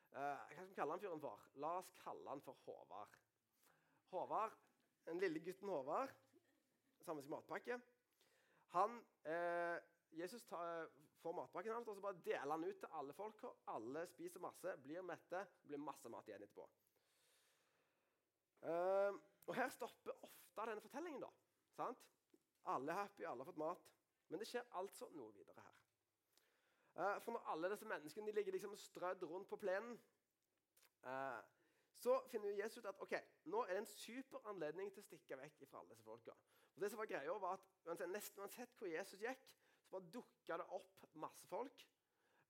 Hva 0.08 0.36
skal 0.48 0.68
vi 0.70 0.76
kalle 0.76 0.94
han 0.94 1.00
fyren 1.02 1.20
for? 1.20 1.42
La 1.60 1.74
oss 1.82 1.88
kalle 2.00 2.30
han 2.30 2.40
for 2.40 2.56
Håvard. 2.64 3.16
Håvard, 4.08 4.54
Den 5.04 5.20
lille 5.20 5.40
gutten 5.40 5.68
Håvard, 5.68 6.14
med 7.14 7.30
matpakke. 7.32 7.80
Han, 8.74 8.98
eh, 9.24 9.78
Jesus 10.10 10.44
tar, 10.44 10.90
får 11.22 11.32
matpakken 11.32 11.72
hans 11.72 11.88
og 11.88 11.96
så 11.96 12.04
bare 12.04 12.20
deler 12.24 12.50
han 12.50 12.64
ut 12.64 12.78
til 12.78 12.88
alle 12.92 13.12
folk. 13.12 13.44
og 13.44 13.56
Alle 13.66 14.06
spiser 14.06 14.40
masse, 14.40 14.76
blir 14.82 15.02
mette, 15.02 15.46
blir 15.64 15.78
masse 15.78 16.08
mat 16.08 16.28
igjen 16.28 16.42
etterpå. 16.42 16.68
Eh, 18.62 19.12
og 19.46 19.54
Her 19.54 19.68
stopper 19.68 20.12
ofte 20.22 20.66
denne 20.70 20.80
fortellingen. 20.80 21.20
da, 21.20 21.30
sant? 21.76 22.08
Alle 22.64 22.92
er 22.92 22.96
happy, 22.96 23.24
alle 23.24 23.44
har 23.44 23.52
fått 23.52 23.64
mat. 23.64 23.90
Men 24.28 24.40
det 24.40 24.48
skjer 24.48 24.66
altså 24.76 25.08
noe 25.16 25.32
videre 25.32 25.62
her. 25.62 25.76
Eh, 26.98 27.20
for 27.22 27.32
når 27.32 27.52
alle 27.52 27.70
disse 27.70 27.86
menneskene 27.86 28.32
ligger 28.32 28.52
liksom 28.52 28.76
strødd 28.76 29.22
rundt 29.22 29.48
på 29.48 29.56
plenen, 29.56 30.00
uh, 31.06 31.40
så 31.98 32.22
finner 32.30 32.48
Jesus 32.48 32.78
ut 32.78 32.86
at 32.86 33.00
ok, 33.00 33.14
nå 33.44 33.62
er 33.62 33.72
det 33.72 33.78
en 33.78 33.86
super 33.86 34.48
anledning 34.50 34.90
til 34.92 35.02
å 35.02 35.06
stikke 35.06 35.38
vekk 35.38 35.62
fra 35.70 35.80
alle 35.80 35.94
disse 35.94 36.04
folka. 36.06 36.34
Og 36.78 36.82
det 36.82 36.90
som 36.92 36.98
var 36.98 37.08
greia 37.10 37.32
var 37.42 37.56
at 37.58 38.02
Nesten 38.06 38.38
uansett 38.38 38.76
hvor 38.78 38.86
Jesus 38.86 39.18
gikk, 39.18 39.40
så 39.82 39.90
bare 39.90 40.10
dukka 40.14 40.58
det 40.60 40.66
opp 40.76 41.06
masse 41.18 41.46
folk 41.50 41.80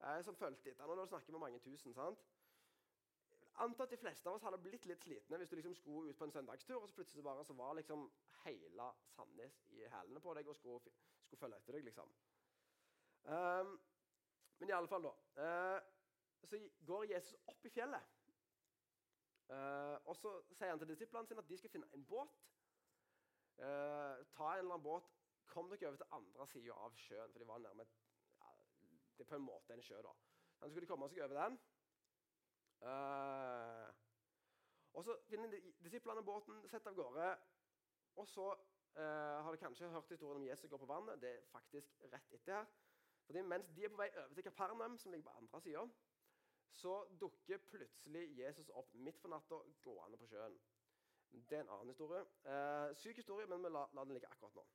eh, 0.04 0.18
som 0.26 0.37
fulgte 0.37 0.75
etter. 0.75 0.90
Nå 0.99 1.06
snakker 1.08 1.32
vi 1.32 1.40
mange 1.40 1.61
tusen. 1.64 1.94
sant? 1.97 2.26
Anta 3.64 3.87
at 3.87 3.94
de 3.94 3.97
fleste 3.97 4.28
av 4.28 4.37
oss 4.37 4.44
hadde 4.44 4.61
blitt 4.61 4.85
litt 4.85 5.00
slitne 5.00 5.38
hvis 5.40 5.49
du 5.49 5.56
liksom 5.56 5.78
skulle 5.80 6.12
ut 6.12 6.18
på 6.20 6.28
en 6.28 6.35
søndagstur, 6.35 6.76
og 6.76 6.90
så 6.90 6.99
plutselig 6.99 7.25
bare 7.25 7.44
så 7.44 7.56
var 7.56 7.73
liksom 7.80 8.04
hele 8.42 8.90
Sandnes 9.14 9.56
i 9.73 9.80
hælene 9.94 10.20
på 10.20 10.35
deg 10.37 10.52
og 10.52 10.61
skulle, 10.61 10.92
skulle 11.25 11.40
følge 11.40 11.62
etter 11.62 11.78
deg. 11.78 11.88
liksom. 11.88 12.12
Um, 13.25 13.73
men 14.61 14.68
i 14.68 14.76
alle 14.76 14.92
fall, 14.92 15.08
da. 15.08 15.14
Uh, 15.40 15.80
så 16.44 16.61
går 16.85 17.08
Jesus 17.14 17.40
opp 17.47 17.64
i 17.64 17.73
fjellet. 17.73 18.14
Uh, 19.49 19.97
og 20.04 20.14
så 20.20 20.37
sier 20.52 20.68
han 20.68 20.85
til 20.85 20.92
disiplene 20.92 21.26
sine 21.26 21.40
at 21.40 21.49
de 21.49 21.56
skal 21.56 21.73
finne 21.73 21.88
en 21.97 22.04
båt. 22.04 22.44
Uh, 23.58 24.26
ta 24.34 24.52
en 24.52 24.58
eller 24.58 24.74
annen 24.74 24.82
båt, 24.82 25.08
kom 25.46 25.70
dere 25.70 25.88
over 25.88 25.98
til 25.98 26.12
andre 26.18 26.46
sida 26.46 26.76
av 26.86 26.96
sjøen. 26.96 27.32
For 27.32 27.42
de 27.42 27.48
var 27.48 27.62
nærme 27.64 27.86
ja, 27.86 28.50
Det 29.16 29.24
er 29.24 29.30
på 29.30 29.38
en 29.38 29.46
måte 29.46 29.74
en 29.74 29.82
sjø, 29.82 30.00
da. 30.04 30.14
Så 30.58 30.70
skulle 30.70 30.86
de 30.86 30.90
komme 30.90 31.08
seg 31.10 31.22
over 31.26 31.40
den. 31.42 31.58
Uh, 32.82 33.88
og 34.98 35.04
Så 35.04 35.16
finner 35.28 35.54
disiplene 35.84 36.22
båten, 36.26 36.62
setter 36.68 36.90
av 36.90 36.98
gårde. 36.98 37.30
Og 38.18 38.26
så 38.26 38.50
har 38.98 39.46
dere 39.52 39.60
kanskje 39.60 39.88
hørt 39.92 40.08
historien 40.10 40.40
om 40.40 40.46
Jesus 40.46 40.70
går 40.70 40.80
på 40.82 40.86
vannet. 40.90 41.20
Det 41.22 41.28
er 41.30 41.44
faktisk 41.52 42.00
rett 42.10 42.32
etter 42.34 42.56
her. 42.56 42.64
Fordi 43.28 43.42
Mens 43.46 43.68
de 43.76 43.84
er 43.84 43.92
på 43.92 44.00
vei 44.00 44.08
over 44.16 44.34
til 44.34 44.42
Kapernaum, 44.42 44.96
som 44.98 45.12
ligger 45.12 45.28
på 45.30 45.36
andre 45.38 45.60
sida, 45.60 45.84
så 46.70 46.94
dukker 47.20 47.58
plutselig 47.70 48.38
Jesus 48.38 48.68
opp 48.68 48.94
midt 48.94 49.20
på 49.22 49.28
natta 49.28 49.58
gående 49.82 50.18
på 50.18 50.26
sjøen. 50.26 50.58
Det 51.32 51.56
er 51.56 51.61
en 51.61 51.73
annen 51.76 51.88
historie. 51.92 52.25
Eh, 52.44 52.97
syk 52.97 53.16
historie, 53.16 53.47
men 53.47 53.64
vi 53.64 53.70
lar 53.73 53.90
la 53.94 54.04
den 54.04 54.12
ligge 54.16 54.28
akkurat 54.28 54.54
nå. 54.54 54.66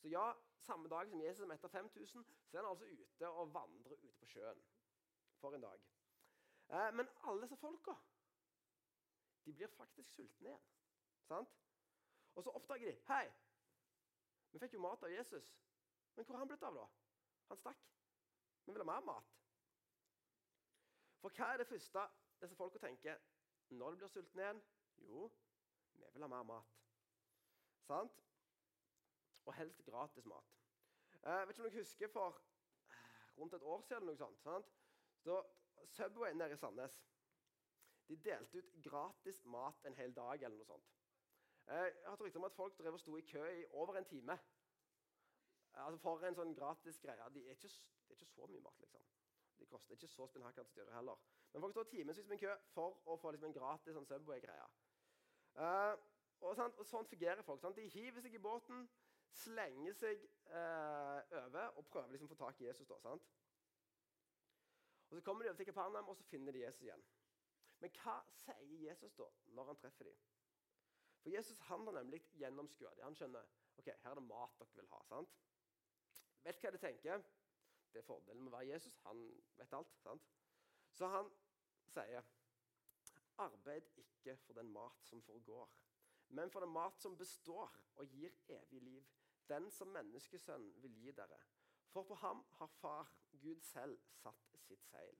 Så 0.00 0.08
ja, 0.08 0.32
Samme 0.60 0.88
dag 0.88 1.08
som 1.08 1.20
Jesus 1.22 1.46
metter 1.48 1.68
5000, 1.68 2.24
så 2.46 2.56
er 2.56 2.62
han 2.62 2.70
altså 2.70 2.84
ute 2.84 3.28
og 3.28 3.54
vandrer 3.54 3.92
ute 3.92 4.12
på 4.20 4.26
sjøen. 4.26 4.62
For 5.40 5.54
en 5.54 5.62
dag. 5.62 5.80
Eh, 6.68 6.94
men 6.94 7.08
alle 7.24 7.42
disse 7.42 7.56
folka 7.56 7.94
de 9.44 9.52
blir 9.52 9.66
faktisk 9.66 10.10
sultne 10.10 10.48
igjen. 10.48 10.66
Sant? 11.24 11.48
Og 12.34 12.42
så 12.42 12.50
oppdager 12.50 12.90
de 12.90 13.00
Hei, 13.08 13.30
vi 14.52 14.58
fikk 14.58 14.74
jo 14.76 14.82
mat 14.84 15.02
av 15.02 15.12
Jesus. 15.12 15.48
Men 16.14 16.24
hvor 16.24 16.34
har 16.34 16.44
han 16.44 16.48
blitt 16.48 16.62
av, 16.62 16.74
da? 16.74 16.86
Han 17.48 17.56
stakk. 17.56 17.86
Vi 18.66 18.72
vil 18.72 18.84
ha 18.84 18.88
mer 18.92 19.06
mat. 19.06 19.32
For 21.20 21.32
hva 21.36 21.52
er 21.52 21.62
det 21.62 21.68
første 21.68 22.04
disse 22.40 22.56
folka 22.56 22.78
tenker 22.78 23.18
når 23.70 23.90
de 23.90 24.02
blir 24.02 24.12
sultne 24.12 24.42
igjen? 24.42 24.62
Jo, 25.08 25.30
vi 26.06 26.12
vil 26.14 26.26
ha 26.26 26.30
mer 26.32 26.46
mat. 26.48 26.76
Sant? 27.86 28.20
Og 29.44 29.54
helst 29.54 29.84
gratis 29.84 30.26
mat. 30.26 30.56
Jeg 31.22 31.46
vet 31.46 31.54
ikke 31.54 31.64
om 31.64 31.68
dere 31.68 31.80
husker 31.82 32.12
for 32.12 32.36
eh, 32.36 33.38
rundt 33.38 33.54
et 33.54 33.62
år 33.62 33.82
siden 33.88 34.06
noe 34.08 34.16
sånt, 34.16 34.40
sant? 34.40 34.70
Så 35.20 35.42
Subway 35.96 36.32
nede 36.34 36.56
i 36.56 36.60
Sandnes 36.60 36.96
de 38.08 38.16
delte 38.16 38.58
ut 38.58 38.70
gratis 38.82 39.44
mat 39.44 39.84
en 39.86 39.94
hel 39.94 40.14
dag 40.16 40.42
eller 40.42 40.56
noe 40.56 40.66
sånt. 40.66 40.88
Jeg 41.70 41.92
har 42.06 42.16
trykt 42.16 42.24
rykte 42.24 42.40
om 42.40 42.48
at 42.48 42.56
folk 42.56 42.78
drev 42.78 42.96
og 42.96 43.00
sto 43.00 43.16
i 43.16 43.26
kø 43.32 43.44
i 43.60 43.66
over 43.70 43.96
en 44.00 44.04
time. 44.04 44.38
Altså 45.72 46.00
For 46.02 46.26
en 46.26 46.34
sånn 46.34 46.54
gratis 46.56 46.98
greie. 46.98 47.28
Det 47.34 47.44
er 47.46 47.54
de 47.54 47.70
det 48.10 48.16
er 48.16 48.18
ikke 48.18 48.26
så 48.26 48.46
mye 48.50 48.62
mat, 48.64 48.80
liksom. 48.82 49.04
De 49.60 49.66
koster 49.70 49.94
ikke 49.94 50.08
så 50.08 50.26
spinnhakkende 50.26 50.66
styre 50.66 50.94
heller. 50.96 51.20
Men 51.52 51.62
folk 51.62 51.72
står 51.76 51.84
timevis 51.92 52.18
i 52.18 52.38
kø 52.40 52.54
for 52.74 52.96
å 53.06 53.16
få 53.20 53.30
liksom, 53.30 53.52
en 53.52 53.58
gratis 53.60 53.94
sånn 53.94 54.08
Subway-greie. 54.08 54.66
Uh, 55.56 55.94
og, 56.40 56.54
sånn, 56.56 56.72
og, 56.76 56.86
sånn 56.88 57.08
fungerer 57.10 57.44
folk. 57.46 57.60
Sant? 57.62 57.76
De 57.76 57.88
hiver 57.92 58.24
seg 58.24 58.34
i 58.34 58.42
båten, 58.42 58.86
slenger 59.42 59.94
seg 59.98 60.22
uh, 60.50 61.20
over 61.42 61.78
og 61.78 61.86
prøver 61.90 62.14
liksom 62.14 62.30
å 62.30 62.34
få 62.34 62.40
tak 62.40 62.60
i 62.62 62.68
Jesus. 62.68 62.88
Da, 62.90 62.98
sant? 63.04 63.28
Og 65.10 65.16
Så 65.16 65.22
kommer 65.26 65.44
de 65.44 65.50
over 65.50 65.58
til 65.58 65.66
Kapernaum, 65.66 66.08
og 66.08 66.16
så 66.16 66.26
finner 66.30 66.54
de 66.54 66.64
Jesus 66.64 66.82
igjen. 66.86 67.02
Men 67.80 67.94
hva 67.98 68.16
sier 68.44 68.84
Jesus 68.84 69.14
da, 69.18 69.26
når 69.56 69.72
han 69.72 69.80
treffer 69.82 70.06
dem? 70.10 70.18
For 71.20 71.32
Jesus 71.32 71.60
han 71.68 71.86
har 71.86 71.96
nemlig 71.98 72.22
gjennomskua 72.38 72.94
dem. 72.94 73.04
Han 73.04 73.16
skjønner 73.16 73.48
ok, 73.80 73.86
her 73.86 74.10
er 74.10 74.18
det 74.18 74.24
mat 74.28 74.58
dere 74.58 74.76
vil 74.76 74.90
ha. 74.92 75.00
sant? 75.08 75.38
Vet 76.44 76.60
hva 76.62 76.72
de 76.72 76.80
tenker? 76.80 77.24
Det 77.92 78.00
er 78.00 78.06
fordelen 78.06 78.44
med 78.44 78.52
å 78.52 78.56
være 78.56 78.70
Jesus. 78.70 78.96
Han 79.04 79.24
vet 79.58 79.74
alt. 79.76 79.96
sant? 80.04 80.28
Så 80.94 81.08
han 81.10 81.28
sier 81.90 82.28
Arbeid 83.40 83.88
ikke 83.96 84.36
for 84.44 84.58
den 84.58 84.72
mat 84.72 85.06
som 85.08 85.22
forgår, 85.22 85.70
men 86.28 86.50
for 86.50 86.60
den 86.60 86.72
mat 86.72 87.00
som 87.00 87.16
består 87.18 87.72
og 87.96 88.06
gir 88.06 88.36
evig 88.48 88.82
liv. 88.82 89.08
Den 89.48 89.70
som 89.70 89.88
menneskesønnen 89.88 90.82
vil 90.82 90.94
gi 90.94 91.12
dere. 91.12 91.40
For 91.90 92.02
på 92.06 92.14
ham 92.14 92.44
har 92.58 92.66
Far, 92.66 93.08
Gud 93.42 93.60
selv, 93.60 93.98
satt 94.14 94.52
sitt 94.62 94.84
seil. 94.86 95.18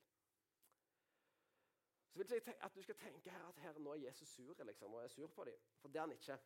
Så 2.10 2.18
vil 2.18 2.30
jeg 2.30 2.54
at 2.60 2.74
du 2.74 2.82
skal 2.82 2.94
tenke 2.94 3.30
her 3.30 3.48
at 3.48 3.58
her 3.58 3.78
nå 3.78 3.92
er 3.92 4.04
Jesus 4.06 4.28
sur 4.28 4.64
liksom, 4.64 4.94
og 4.94 5.04
er 5.04 5.08
sur 5.08 5.26
på 5.26 5.44
dem. 5.44 5.58
For 5.78 5.88
det 5.88 5.96
er 5.96 6.00
han 6.00 6.12
ikke. 6.12 6.38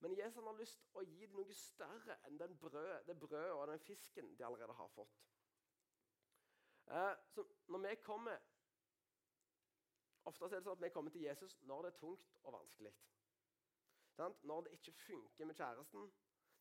Men 0.00 0.18
Jesus 0.18 0.44
har 0.44 0.58
lyst 0.58 0.80
til 0.80 1.00
å 1.00 1.06
gi 1.06 1.26
dem 1.26 1.38
noe 1.38 1.54
større 1.54 2.18
enn 2.26 2.38
brød, 2.38 3.04
det 3.06 3.18
brødet 3.18 3.52
og 3.52 3.66
den 3.68 3.80
fisken 3.82 4.36
de 4.38 4.46
allerede 4.46 4.74
har 4.78 4.88
fått. 4.94 5.16
Eh, 6.90 7.14
så 7.34 7.44
når 7.68 7.78
vi 7.78 7.94
kommer 8.02 8.38
Ofte 10.24 10.44
er 10.44 10.58
det 10.58 10.64
sånn 10.64 10.76
at 10.76 10.82
vi 10.82 10.90
kommer 10.94 11.14
til 11.14 11.24
Jesus 11.24 11.54
når 11.68 11.86
det 11.86 11.92
er 11.92 12.00
tungt 12.00 12.38
og 12.42 12.52
vanskelig. 12.52 12.92
Når 14.18 14.66
det 14.66 14.72
ikke 14.74 14.92
funker 14.92 15.46
med 15.46 15.54
kjæresten, 15.54 16.08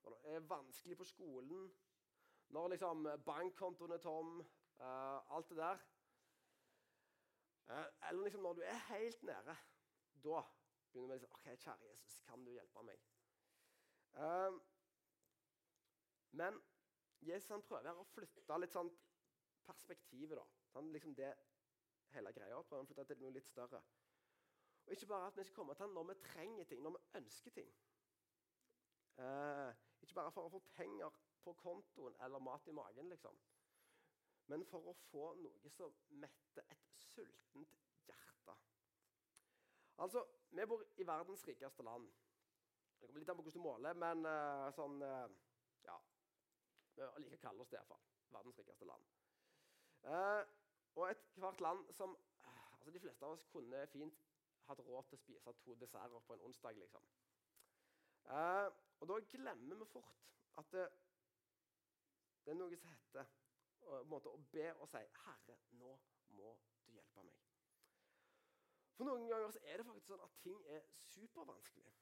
når 0.04 0.14
det 0.14 0.36
er 0.36 0.50
vanskelig 0.50 0.98
på 0.98 1.08
skolen, 1.10 1.72
når 2.54 2.68
liksom 2.68 3.08
bankkontoen 3.26 3.92
er 3.92 4.04
tom, 4.04 4.40
uh, 4.80 5.36
alt 5.36 5.50
det 5.50 5.58
der. 5.58 5.82
Uh, 7.68 8.10
eller 8.10 8.24
liksom 8.24 8.42
når 8.42 8.54
du 8.54 8.62
er 8.62 8.80
helt 8.92 9.24
nede. 9.24 9.58
Da 10.24 10.44
begynner 10.92 11.08
vi 11.08 11.14
liksom 11.14 11.34
OK, 11.34 11.44
kjære 11.44 11.90
Jesus, 11.90 12.20
kan 12.30 12.46
du 12.46 12.52
hjelpe 12.52 12.84
meg? 12.84 13.04
Uh, 14.14 14.62
men 16.32 16.62
Jesus 17.22 17.50
han 17.50 17.66
prøver 17.66 18.00
å 18.00 18.08
flytte 18.14 18.60
litt 18.62 18.74
sånn 18.74 18.92
perspektivet. 19.68 20.38
da. 20.38 20.46
Sånn, 20.72 20.92
liksom 20.94 21.16
det 21.18 21.34
hele 22.14 22.34
greia. 22.34 22.62
Prøve 22.62 22.86
å 22.86 22.90
flytte 22.90 23.06
til 23.10 23.22
noe 23.24 23.36
litt 23.36 23.48
større. 23.48 23.82
Og 24.88 24.94
Ikke 24.96 25.10
bare 25.10 25.28
at 25.28 25.38
vi 25.38 25.44
skal 25.44 25.56
komme 25.56 25.76
til 25.76 25.86
han 25.86 25.94
når 25.94 26.04
vi 26.04 26.20
trenger 26.24 26.64
ting, 26.64 26.82
når 26.84 26.96
vi 26.96 27.20
ønsker 27.20 27.52
ting. 27.52 27.72
Eh, 29.18 29.74
ikke 30.02 30.14
bare 30.14 30.32
for 30.32 30.48
å 30.48 30.52
få 30.54 30.60
penger 30.78 31.16
på 31.44 31.54
kontoen 31.54 32.16
eller 32.24 32.40
mat 32.40 32.68
i 32.68 32.76
magen, 32.76 33.10
liksom. 33.10 33.40
Men 34.48 34.64
for 34.66 34.88
å 34.88 34.94
få 35.10 35.34
noe 35.42 35.72
som 35.74 35.96
metter 36.22 36.64
et 36.72 36.86
sultent 36.96 37.82
hjerte. 38.08 38.56
Altså, 39.98 40.26
Vi 40.50 40.66
bor 40.66 40.84
i 40.96 41.04
verdens 41.04 41.44
rikeste 41.48 41.84
land. 41.84 42.08
Det 43.00 43.08
kommer 43.08 43.20
litt 43.20 43.30
an 43.30 43.36
på 43.38 43.44
hvordan 43.44 43.62
du 43.62 43.66
måler, 43.66 43.94
men 43.94 44.26
uh, 44.26 44.70
sånn 44.74 45.02
uh, 45.04 45.28
Ja. 45.84 45.98
Vi 46.96 47.04
liker 47.22 47.38
å 47.38 47.42
kalle 47.42 47.62
oss 47.62 47.70
det 47.70 47.78
iallfall. 47.78 48.06
Verdens 48.32 48.58
rikeste 48.58 48.88
land. 48.88 49.04
Uh, 50.08 50.46
og 50.98 51.10
ethvert 51.12 51.62
land 51.62 51.94
som 51.94 52.18
altså 52.78 52.92
De 52.92 53.00
fleste 53.00 53.26
av 53.26 53.36
oss 53.36 53.48
kunne 53.52 53.88
fint 53.92 54.22
hatt 54.68 54.80
råd 54.84 55.10
til 55.10 55.18
å 55.18 55.22
spise 55.22 55.54
to 55.64 55.76
desserter 55.82 56.24
på 56.28 56.36
en 56.36 56.46
onsdag. 56.50 56.78
liksom. 56.78 57.04
Eh, 58.36 58.70
og 59.00 59.10
da 59.12 59.20
glemmer 59.34 59.82
vi 59.82 59.86
fort 59.92 60.24
at 60.58 60.72
det, 60.72 60.88
det 62.46 62.52
er 62.52 62.60
noe 62.60 62.80
som 62.80 62.90
heter 62.92 63.30
måte, 64.12 64.30
å 64.30 64.38
be 64.52 64.74
og 64.74 64.90
si 64.90 64.98
'Herre, 64.98 65.58
nå 65.72 66.00
må 66.30 66.58
du 66.86 66.92
hjelpe 66.92 67.24
meg'. 67.24 67.44
For 68.96 69.06
Noen 69.06 69.28
ganger 69.30 69.52
så 69.52 69.60
er 69.64 69.78
det 69.78 69.86
faktisk 69.86 70.08
sånn 70.08 70.24
at 70.26 70.38
ting 70.42 70.62
er 70.68 70.82
supervanskelig. 70.92 71.94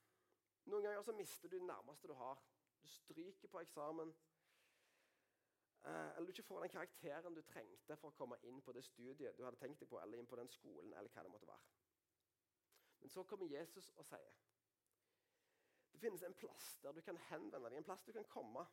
Noen 0.66 0.84
ganger 0.84 1.02
så 1.04 1.12
mister 1.12 1.50
du 1.50 1.58
det 1.58 1.68
nærmeste 1.68 2.08
du 2.08 2.14
har. 2.14 2.42
Du 2.82 2.88
stryker 2.88 3.48
på 3.48 3.60
eksamen. 3.60 4.16
Eh, 5.86 6.18
eller 6.18 6.26
du 6.26 6.32
ikke 6.34 6.44
får 6.44 6.62
den 6.62 6.70
karakteren 6.70 7.36
du 7.36 7.42
trengte 7.46 7.96
for 8.02 8.10
å 8.10 8.18
komme 8.18 8.38
inn 8.50 8.62
på 8.66 8.74
det 8.74 8.82
studiet 8.88 9.38
du 9.38 9.44
hadde 9.46 9.60
tenkt 9.62 9.84
deg 9.84 9.90
på, 9.92 10.00
eller 10.02 10.18
inn 10.18 10.30
på 10.30 10.40
den 10.40 10.50
skolen, 10.50 10.94
eller 10.94 11.12
hva 11.14 11.24
det 11.24 11.34
måtte 11.34 11.50
være. 11.50 11.68
Men 13.02 13.14
så 13.14 13.24
kommer 13.24 13.46
Jesus 13.46 13.92
og 13.96 14.08
sier 14.10 14.42
det 15.94 16.02
finnes 16.02 16.24
en 16.28 16.34
plass 16.36 16.72
der 16.84 16.92
du 16.92 17.02
kan 17.06 17.18
henvende 17.30 17.70
deg, 17.70 17.78
en 17.78 17.88
plass 17.88 18.04
du 18.04 18.12
kan 18.12 18.26
komme 18.28 18.66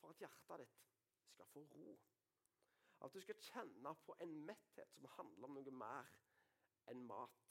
for 0.00 0.14
at 0.14 0.22
hjertet 0.22 0.62
ditt 0.62 0.78
skal 1.34 1.50
få 1.50 1.64
ro. 1.74 1.96
At 3.04 3.12
du 3.14 3.20
skal 3.20 3.42
kjenne 3.42 3.94
på 4.06 4.14
en 4.20 4.32
metthet 4.46 4.94
som 4.94 5.10
handler 5.16 5.48
om 5.48 5.58
noe 5.58 5.74
mer 5.82 6.08
enn 6.92 7.02
mat. 7.08 7.42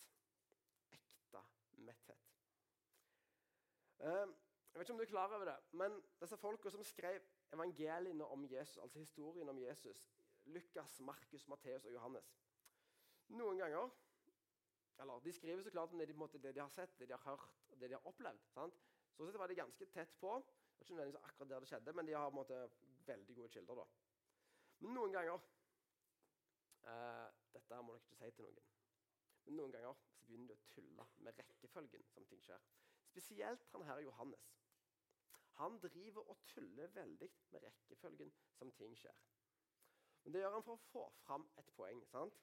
Ekte 0.96 1.44
metthet. 1.86 2.32
Eh, 4.00 4.26
jeg 4.72 4.80
vet 4.80 4.88
ikke 4.88 4.96
om 4.96 5.04
du 5.04 5.06
er 5.06 5.12
klar 5.12 5.36
over 5.36 5.46
det, 5.52 5.58
men 5.72 6.00
disse 6.22 6.38
folka 6.38 6.72
som 6.72 6.84
skrev 6.88 7.20
evangeliene 7.54 8.26
om 8.26 8.46
Jesus, 8.46 8.78
altså 8.78 9.00
historien 9.00 9.50
om 9.50 9.60
Jesus, 9.60 10.10
Lukas, 10.46 11.00
Markus, 11.00 11.48
Matteus 11.48 11.86
og 11.86 11.94
Johannes. 11.94 12.30
Noen 13.30 13.58
ganger 13.58 13.90
eller 15.00 15.20
De 15.24 15.32
skriver 15.34 15.64
så 15.64 15.72
klart 15.72 15.92
om 15.94 16.00
det 16.00 16.08
de, 16.08 16.14
måte, 16.14 16.38
det 16.38 16.56
de 16.56 16.60
har 16.60 16.70
sett, 16.70 17.00
det 17.00 17.08
de 17.08 17.14
har 17.14 17.24
hørt 17.24 17.60
det 17.80 17.90
de 17.90 17.94
har 17.96 18.08
opplevd. 18.08 18.40
sant? 18.54 18.82
Så 19.16 19.26
sett 19.26 19.40
var 19.40 19.48
de 19.48 19.56
ganske 19.56 19.86
tett 19.86 20.20
på. 20.20 20.28
Det 20.28 20.80
var 20.80 20.84
ikke 20.84 20.94
nødvendigvis 20.94 21.24
akkurat 21.24 21.50
der 21.50 21.60
det 21.60 21.68
skjedde, 21.68 21.94
men 21.94 22.08
de 22.08 22.14
har 22.14 22.30
måte, 22.30 22.70
veldig 23.06 23.36
gode 23.36 23.50
kilder. 23.50 23.76
da. 23.76 23.86
Men 24.80 24.94
noen 24.94 25.14
ganger 25.14 25.40
eh, 26.84 27.28
Dette 27.54 27.82
må 27.82 27.96
dere 27.96 28.04
ikke 28.04 28.20
si 28.20 28.32
til 28.36 28.46
noen. 28.46 28.60
Men 29.46 29.58
noen 29.60 29.72
ganger 29.72 29.94
så 29.94 30.26
begynner 30.28 30.52
de 30.52 30.58
å 30.58 30.68
tulle 30.76 31.08
med 31.18 31.40
rekkefølgen 31.40 32.06
som 32.14 32.26
ting 32.26 32.44
skjer. 32.44 32.68
Spesielt 33.10 33.72
han 33.74 33.88
her 33.88 34.04
Johannes. 34.06 34.52
Han 35.60 35.80
driver 35.80 36.30
og 36.30 36.38
tuller 36.48 36.88
veldig 36.88 37.30
med 37.52 37.64
rekkefølgen 37.64 38.32
som 38.56 38.72
ting 38.72 38.98
skjer. 38.98 39.18
Men 40.24 40.34
Det 40.34 40.42
gjør 40.42 40.54
han 40.54 40.64
for 40.64 40.74
å 40.74 40.86
få 40.92 41.04
fram 41.24 41.50
et 41.58 41.72
poeng. 41.76 42.06
sant? 42.08 42.40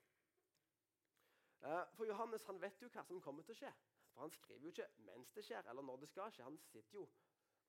Eh, 1.63 1.85
for 1.97 2.05
Johannes 2.05 2.45
han 2.45 2.61
vet 2.61 2.83
jo 2.83 2.89
hva 2.89 3.05
som 3.05 3.21
kommer 3.21 3.43
til 3.43 3.57
å 3.57 3.59
skje. 3.59 3.73
For 4.13 4.21
Han 4.21 4.31
skriver 4.31 4.63
jo 4.63 4.75
ikke 4.75 4.89
mens 5.09 5.33
det 5.33 5.45
skjer, 5.45 5.69
eller 5.71 5.83
når 5.83 5.97
det 5.97 6.09
skal 6.09 6.33
skje. 6.33 6.45
Han 6.45 6.59
sitter 6.59 6.99
jo 6.99 7.09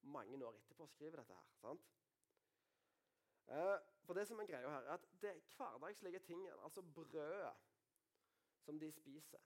mange 0.01 0.46
år 0.46 0.56
etterpå 0.56 0.84
og 0.84 0.89
skriver 0.89 1.22
dette. 1.22 1.34
her, 1.34 1.56
sant? 1.62 1.88
Eh, 3.48 3.80
for 4.04 4.13
det 4.13 4.27
som 4.27 4.39
er 4.39 4.46
greia 4.46 4.70
her, 4.70 4.82
er 4.82 4.94
at 4.94 5.08
det 5.22 5.44
hverdagslige 5.56 6.20
ting, 6.20 6.50
altså 6.50 6.82
brødet 6.82 7.56
som 8.60 8.80
de 8.80 8.92
spiser 8.92 9.39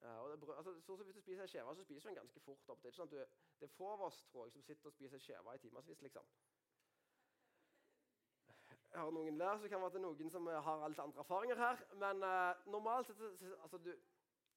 og 0.00 0.30
det 0.30 0.40
brød, 0.40 0.56
altså, 0.56 0.80
så 0.80 0.96
Hvis 0.96 1.14
du 1.14 1.20
spiser 1.20 1.42
en 1.42 1.48
skjeve, 1.48 1.74
så 1.76 1.82
spiser 1.82 2.08
du 2.08 2.08
den 2.08 2.16
ganske 2.22 2.40
fort 2.40 2.68
opp. 2.68 2.82
Det 2.82 2.88
er, 2.88 2.96
sånn 2.96 3.10
du, 3.10 3.18
det 3.60 3.66
er 3.68 3.74
få 3.74 3.90
av 3.92 4.06
oss 4.06 4.22
tror 4.30 4.46
jeg, 4.46 4.52
som 4.52 4.62
sitter 4.62 4.88
og 4.88 4.92
spiser 4.92 5.18
skjeve 5.20 5.54
i 5.54 5.62
timevis. 5.64 6.02
Liksom. 6.06 6.30
Jeg 8.90 9.00
har 9.00 9.10
noen 9.14 9.40
der, 9.40 9.58
så 9.58 9.68
kan 9.68 9.82
det 9.82 9.92
være 9.92 10.02
noen 10.02 10.30
som 10.34 10.46
har 10.46 10.88
litt 10.88 11.02
andre 11.04 11.22
erfaringer 11.22 11.60
her. 11.60 11.84
Men 12.02 12.24
uh, 12.26 12.64
normalt 12.66 13.12
altså, 13.12 13.78
du, 13.78 13.92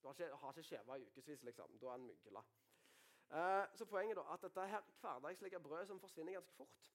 du 0.02 0.08
har 0.08 0.16
ikke, 0.16 0.78
har 0.82 0.98
i 0.98 1.08
ukevis. 1.08 1.44
Liksom. 1.44 1.78
Da 1.82 1.92
er 1.92 2.02
den 2.02 2.08
mygla. 2.08 2.46
Uh, 3.34 3.66
så 3.76 3.86
poenget 3.86 4.18
er 4.18 4.34
at 4.34 4.42
dette 4.42 4.68
her 4.68 4.82
hverdagslige 5.02 5.60
brødet 5.60 5.88
som 5.88 6.00
forsvinner 6.00 6.34
ganske 6.34 6.54
fort, 6.54 6.94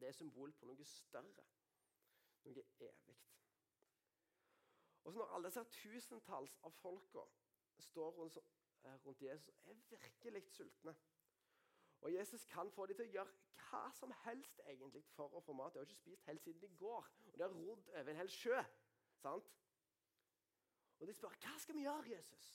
det 0.00 0.08
er 0.08 0.12
symbol 0.12 0.52
på 0.52 0.66
noe 0.66 0.84
større. 0.84 1.44
Noe 2.44 2.64
evig. 2.80 3.18
Og 5.04 5.12
så 5.12 5.18
Når 5.18 5.34
alle 5.34 5.48
disse 5.48 5.64
tusentalls 5.64 6.58
av 6.62 6.70
folka 6.70 7.24
står 7.82 8.10
rundt, 8.10 8.38
eh, 8.84 9.06
rundt 9.06 9.22
Jesus 9.22 9.58
og 9.64 9.70
er 9.70 9.80
virkelig 9.90 10.42
sultne 10.52 10.96
og 12.00 12.14
Jesus 12.14 12.44
kan 12.44 12.70
få 12.70 12.86
dem 12.86 12.96
til 12.96 13.06
å 13.08 13.12
gjøre 13.12 13.32
hva 13.68 13.82
som 13.98 14.12
helst 14.24 14.60
egentlig 14.66 15.02
for 15.16 15.34
å 15.34 15.42
få 15.44 15.52
mat. 15.52 15.74
De 15.74 15.80
har 15.80 15.86
ikke 15.86 15.98
spist 15.98 16.26
helt 16.30 16.42
siden 16.42 16.64
i 16.64 16.76
går, 16.78 17.08
og 17.26 17.38
de 17.38 17.42
har 17.42 17.54
rodd 17.54 17.88
over 17.88 18.10
en 18.10 18.20
hel 18.22 18.30
sjø. 18.30 18.62
sant? 19.18 19.50
Og 20.98 21.06
de 21.06 21.14
spør 21.14 21.34
hva 21.42 21.58
skal 21.58 21.74
vi 21.74 21.82
gjøre, 21.82 22.10
Jesus? 22.10 22.46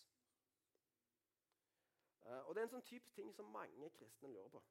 Uh, 2.23 2.39
og 2.47 2.55
Det 2.55 2.61
er 2.61 2.67
en 2.67 2.75
sånn 2.77 2.87
type 2.87 3.11
ting 3.11 3.33
som 3.35 3.51
mange 3.51 3.89
kristne 3.97 4.31
lurer 4.31 4.49
på. 4.49 4.63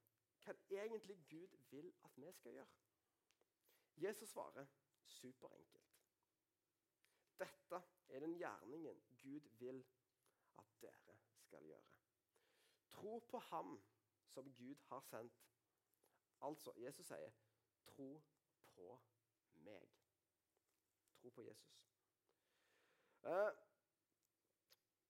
Hva 0.42 0.54
egentlig 0.80 1.18
Gud 1.28 1.56
vil 1.71 1.92
at 2.04 2.16
vi 2.16 2.32
skal 2.32 2.56
gjøre? 2.56 2.78
Jesus 3.97 4.28
svarer 4.32 4.66
superenkelt. 5.06 5.99
Dette 7.38 7.82
er 8.09 8.25
den 8.25 8.38
gjerningen 8.40 9.02
Gud 9.21 9.49
vil 9.61 9.85
at 10.59 10.64
dere 10.80 11.16
skal 11.40 11.64
gjøre. 11.66 11.90
Tro 12.88 13.18
på 13.18 13.38
Ham 13.38 13.82
som 14.26 14.54
Gud 14.54 14.75
har 14.88 15.00
sendt. 15.00 15.42
Altså, 16.40 16.73
Jesus 16.76 17.06
sier, 17.06 17.30
'Tro 17.87 18.23
på 18.75 19.00
meg'. 19.54 19.90
Tro 21.21 21.30
på 21.30 21.42
Jesus. 21.42 21.78
Uh, 23.23 23.52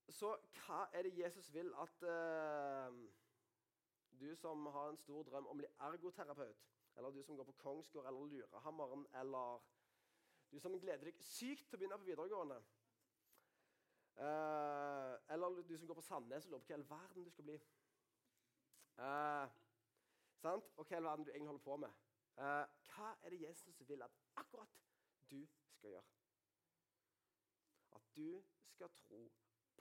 så 0.09 0.37
hva 0.53 0.87
er 0.93 1.03
det 1.03 1.19
Jesus 1.19 1.55
vil 1.55 1.75
at 1.81 2.03
uh, 2.03 3.11
du 4.21 4.35
som 4.37 4.67
har 4.67 4.89
en 4.89 4.97
stor 4.97 5.23
drøm 5.23 5.47
om 5.47 5.57
å 5.57 5.61
bli 5.63 5.71
ergoterapeut, 5.81 6.67
eller 6.97 7.11
du 7.11 7.23
som 7.23 7.37
går 7.37 7.49
på 7.49 7.53
Kongsgård 7.53 8.07
eller 8.07 8.27
Lurehammeren, 8.27 9.07
eller 9.15 9.65
du 10.53 10.59
som 10.61 10.81
gleder 10.81 11.09
deg 11.09 11.21
sykt 11.25 11.69
til 11.69 11.79
å 11.79 11.81
begynne 11.81 11.99
på 11.99 12.11
videregående, 12.11 12.59
uh, 14.17 15.35
eller 15.35 15.63
du 15.69 15.77
som 15.77 15.89
går 15.89 15.95
på 15.95 16.05
Sandnes 16.07 16.47
og 16.47 16.53
lurer 16.53 16.65
på 16.65 16.67
hva 16.67 16.75
i 16.75 16.81
all 16.81 16.91
verden 16.91 17.25
du 17.25 17.31
skal 17.31 17.45
bli 17.45 17.61
Uh, 18.93 19.49
sant? 20.37 20.67
Og 20.77 20.85
hva 20.85 20.95
i 20.95 20.99
all 20.99 21.07
verden 21.09 21.25
du 21.25 21.31
egentlig 21.31 21.49
holder 21.49 21.65
på 21.65 21.77
med? 21.81 21.95
Uh, 22.37 22.67
hva 22.93 23.13
er 23.23 23.33
det 23.33 23.41
Jesus 23.41 23.81
vil 23.89 24.03
at 24.05 24.19
akkurat 24.37 24.75
du 25.31 25.47
skal 25.79 25.91
gjøre? 25.91 26.05
At 27.97 28.03
du 28.17 28.43
skal 28.75 28.93
tro 29.01 29.33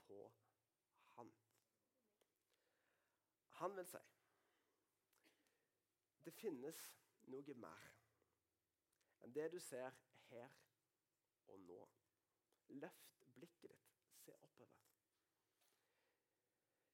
på 0.06 0.32
Han. 1.16 1.32
Han 3.60 3.76
vil 3.76 3.86
si 3.86 4.00
det 6.24 6.32
finnes 6.32 6.78
noe 7.30 7.54
mer 7.58 7.94
enn 9.22 9.34
det 9.34 9.48
du 9.52 9.58
ser 9.62 9.94
her 10.30 10.54
og 11.50 11.60
nå. 11.66 11.80
Løft 12.82 13.16
blikket 13.34 13.70
ditt. 13.70 13.81
Se 14.22 14.34
oppover. 14.34 14.78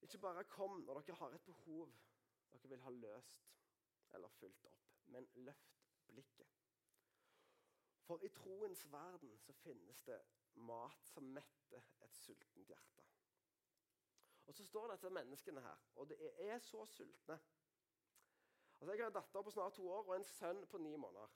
Ikke 0.02 0.18
bare 0.18 0.44
kom 0.44 0.80
når 0.80 1.00
dere 1.00 1.16
har 1.20 1.34
et 1.36 1.44
behov 1.44 1.92
dere 2.48 2.68
vil 2.68 2.80
ha 2.80 2.90
løst 2.90 3.50
eller 4.16 4.28
fulgt 4.28 4.64
opp, 4.64 4.86
men 5.12 5.28
løft 5.34 5.82
blikket. 6.08 6.54
For 8.08 8.24
i 8.24 8.30
troens 8.32 8.86
verden 8.92 9.36
så 9.38 9.52
finnes 9.52 10.00
det 10.08 10.16
mat 10.64 11.04
som 11.04 11.28
metter 11.36 11.90
et 12.06 12.16
sultent 12.16 12.70
hjerte. 12.72 13.04
Og 14.48 14.54
så 14.54 14.64
står 14.64 14.94
disse 14.94 15.10
menneskene 15.12 15.60
her, 15.60 15.82
og 15.94 16.08
de 16.08 16.16
er 16.48 16.58
så 16.58 16.86
sultne. 16.86 17.36
Altså, 18.80 18.94
Jeg 18.94 19.02
har 19.02 19.06
en 19.06 19.12
datter 19.12 19.42
på 19.42 19.50
snart 19.50 19.72
to 19.72 19.90
år 19.90 20.08
og 20.08 20.16
en 20.16 20.24
sønn 20.24 20.66
på 20.66 20.78
ni 20.78 20.96
måneder. 20.96 21.28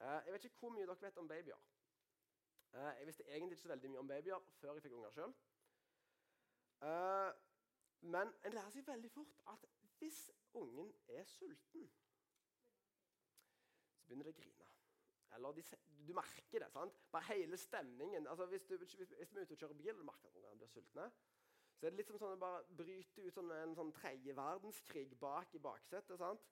Eh, 0.00 0.20
jeg 0.26 0.32
vet 0.32 0.44
ikke 0.44 0.58
hvor 0.58 0.74
mye 0.74 0.86
dere 0.86 1.00
vet 1.00 1.18
om 1.18 1.28
babyer. 1.28 1.62
Eh, 2.76 2.92
jeg 2.98 3.06
visste 3.08 3.28
egentlig 3.30 3.56
ikke 3.56 3.62
så 3.62 3.72
veldig 3.74 3.90
mye 3.90 4.04
om 4.04 4.08
babyer 4.08 4.48
før 4.60 4.76
jeg 4.76 4.86
fikk 4.86 4.96
unger 4.98 5.14
sjøl. 5.16 5.36
Men 8.06 8.32
en 8.44 8.52
lærer 8.52 8.70
seg 8.74 8.86
veldig 8.86 9.10
fort 9.10 9.38
at 9.52 9.64
hvis 9.98 10.18
ungen 10.54 10.92
er 11.08 11.24
sulten, 11.24 11.86
så 13.96 14.06
begynner 14.06 14.28
det 14.28 14.34
å 14.34 14.40
grine. 14.40 14.66
Eller 15.36 15.56
de, 15.56 15.64
du 16.08 16.12
merker 16.16 16.62
det. 16.62 16.68
sant? 16.72 17.00
Bare 17.12 17.24
hele 17.32 17.56
stemningen. 17.56 18.26
Altså, 18.26 18.46
hvis, 18.46 18.64
du, 18.68 18.76
hvis, 18.76 18.94
vi 18.98 19.06
er 19.20 19.42
ute 19.42 19.56
og 19.56 19.58
kjører 19.58 19.80
bil 19.80 19.98
og 19.98 20.04
merker 20.10 20.28
at 20.28 20.36
ungene 20.36 20.60
blir 20.60 20.70
sultne, 20.72 21.08
så 21.76 21.86
er 21.86 21.92
det 21.92 21.98
litt 22.00 22.12
som 22.12 22.20
sånn 22.20 22.44
å 22.44 22.52
bryte 22.78 23.24
ut 23.24 23.34
sånn, 23.36 23.50
en 23.52 23.74
sånn 23.76 23.92
tredje 23.96 24.36
verdenskrig 24.36 25.10
bak 25.20 25.52
i 25.56 25.62
baksetet. 25.64 26.16
sant? 26.20 26.46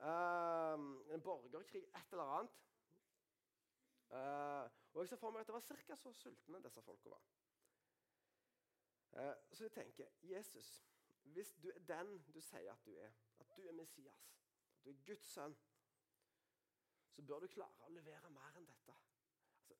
Uh, 0.00 0.76
en 1.14 1.24
borgerkrig, 1.24 1.82
et 1.88 2.14
eller 2.14 2.36
annet. 2.36 2.60
Uh, 4.10 4.79
og 4.92 5.00
jeg 5.00 5.08
ser 5.08 5.16
for 5.16 5.30
meg 5.30 5.40
at 5.40 5.46
det 5.46 5.54
var 5.54 5.60
ca. 5.60 5.96
så 5.96 6.12
sultne 6.12 6.62
disse 6.62 6.82
folka 6.82 7.08
var. 7.08 7.26
Eh, 9.12 9.34
så 9.52 9.64
jeg 9.64 9.72
tenker 9.72 10.08
Jesus, 10.22 10.86
hvis 11.22 11.52
du 11.62 11.70
er 11.74 11.78
den 11.78 12.18
du 12.34 12.40
sier 12.40 12.72
at 12.72 12.86
du 12.86 12.94
er, 12.94 13.12
at 13.38 13.56
du 13.56 13.68
er 13.68 13.72
Messias, 13.72 14.32
at 14.74 14.84
du 14.84 14.90
er 14.90 15.02
Guds 15.06 15.26
sønn, 15.32 15.56
så 17.10 17.22
bør 17.22 17.40
du 17.40 17.46
klare 17.46 17.86
å 17.86 17.92
levere 17.94 18.30
mer 18.30 18.58
enn 18.58 18.66
dette. 18.66 18.96
Altså, 19.58 19.78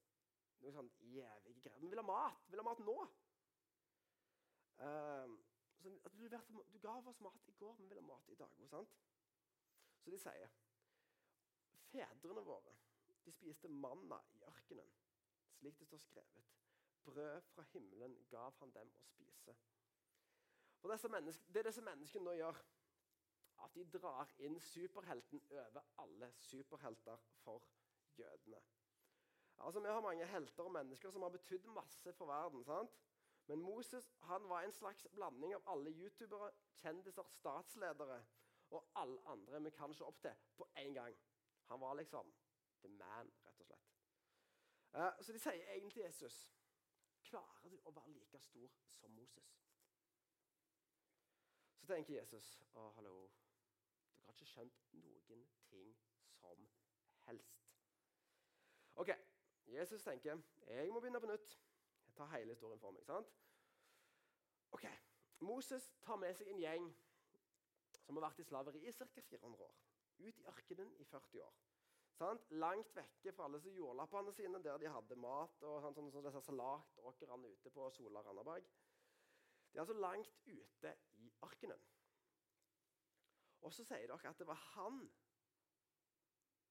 noe 0.61 0.75
sånn 0.75 0.91
evige 1.01 1.61
greier. 1.63 1.79
Men 1.81 1.93
vil 1.95 2.03
ha 2.03 2.07
mat. 2.07 2.49
Vil 2.51 2.63
ha 2.63 2.67
mat 2.67 2.83
nå. 2.85 2.97
Eh, 4.81 5.39
så, 5.81 5.95
du, 6.13 6.27
du, 6.73 6.79
ga 6.83 6.97
oss 6.99 7.23
mat 7.25 7.49
i 7.49 7.57
går, 7.59 7.79
men 7.79 7.91
vil 7.91 8.03
ha 8.03 8.07
mat 8.11 8.29
i 8.31 8.39
dag. 8.39 8.67
Sant? 8.69 8.99
Så 10.01 10.13
de 10.13 10.21
sier 10.21 10.59
Fedrene 11.91 12.43
våre 12.47 12.77
de 13.25 13.33
spiste 13.35 13.69
manna 13.69 14.21
i 14.37 14.43
ørkenen, 14.49 14.93
slik 15.61 15.79
det 15.79 15.87
står 15.87 16.03
skrevet. 16.07 16.51
Brød 17.05 17.41
fra 17.55 17.63
himmelen 17.73 18.17
gav 18.31 18.57
han 18.59 18.73
dem 18.75 18.93
å 18.97 19.05
spise. 19.05 19.57
For 20.81 20.89
Det 20.89 21.65
disse 21.67 21.85
menneskene 21.85 22.25
nå 22.25 22.37
gjør, 22.39 22.61
at 23.65 23.75
de 23.77 23.85
drar 23.99 24.31
inn 24.41 24.57
superhelten 24.65 25.43
over 25.51 25.83
alle 26.01 26.33
superhelter 26.41 27.17
for 27.45 27.65
jødene. 28.17 28.61
Altså, 29.59 29.81
Vi 29.81 29.87
har 29.87 30.01
mange 30.01 30.27
helter 30.27 30.65
og 30.65 30.73
mennesker 30.73 31.11
som 31.11 31.23
har 31.23 31.29
betydd 31.31 31.67
masse 31.67 32.13
for 32.13 32.27
verden. 32.27 32.65
sant? 32.65 33.01
Men 33.47 33.63
Moses 33.63 34.13
han 34.23 34.49
var 34.49 34.63
en 34.63 34.73
slags 34.73 35.07
blanding 35.13 35.55
av 35.55 35.63
alle 35.67 35.91
youtubere, 35.91 36.53
kjendiser, 36.83 37.23
statsledere 37.23 38.25
og 38.71 38.87
alle 38.95 39.21
andre 39.27 39.63
vi 39.65 39.71
kan 39.71 39.95
se 39.95 40.05
opp 40.05 40.21
til 40.23 40.35
på 40.57 40.69
én 40.77 40.95
gang. 40.95 41.17
Han 41.67 41.81
var 41.81 41.95
liksom 41.95 42.33
the 42.83 42.89
man, 42.89 43.33
rett 43.45 43.61
og 43.61 43.67
slett. 43.67 43.91
Uh, 43.91 44.80
så 44.93 45.33
de 45.33 45.39
sier 45.39 45.73
egentlig 45.75 46.03
Jesus 46.05 46.51
Klarer 47.23 47.69
du 47.71 47.77
å 47.87 47.93
være 47.95 48.11
like 48.11 48.39
stor 48.43 48.73
som 48.99 49.13
Moses? 49.15 49.51
Så 51.79 51.87
tenker 51.87 52.17
Jesus 52.17 52.49
å, 52.75 52.89
hallo, 52.97 53.15
dere 54.17 54.27
har 54.27 54.35
ikke 54.35 54.49
skjønt 54.51 54.81
noen 54.99 55.45
ting 55.69 55.93
som 56.41 56.65
helst. 57.29 57.61
Ok, 58.99 59.13
Jesus 59.71 60.03
tenker 60.03 60.43
jeg 60.67 60.91
må 60.91 61.01
begynne 61.01 61.23
på 61.23 61.31
nytt. 61.31 61.55
Jeg 62.07 62.15
tar 62.19 62.33
hele 62.35 62.53
historien 62.53 62.81
for 62.83 62.91
meg. 62.91 63.05
sant? 63.07 63.31
Ok, 64.71 64.87
Moses 65.41 65.93
tar 66.03 66.17
med 66.17 66.35
seg 66.35 66.51
en 66.51 66.61
gjeng 66.61 66.91
som 68.03 68.19
har 68.19 68.27
vært 68.27 68.43
i 68.43 68.45
slaveri 68.49 68.83
i 68.89 68.93
ca. 68.93 69.07
400 69.07 69.65
år. 69.65 69.77
Ut 70.19 70.39
i 70.39 70.47
ørkenen 70.51 70.93
i 70.99 71.05
40 71.05 71.43
år. 71.47 71.55
Sant? 72.21 72.51
Langt 72.51 72.91
vekke 72.97 73.33
fra 73.33 73.47
alle 73.49 73.59
jordlappene 73.73 74.33
sine, 74.37 74.59
der 74.65 74.77
de 74.79 74.89
hadde 74.93 75.17
mat 75.17 75.63
og 75.65 75.79
sånn, 75.81 75.95
sånn, 75.97 76.11
sånn, 76.13 76.27
disse 76.27 76.43
salatåkrene 76.45 77.49
ute 77.55 77.71
på 77.73 77.87
Sola 77.97 78.21
Randaberg. 78.27 78.67
De 79.71 79.79
er 79.79 79.85
altså 79.87 79.97
langt 79.97 80.35
ute 80.45 80.93
i 81.17 81.31
ørkenen. 81.47 81.87
Og 83.65 83.73
så 83.73 83.87
sier 83.89 84.05
dere 84.11 84.33
at 84.33 84.41
det 84.41 84.49
var 84.49 84.61
han, 84.75 84.99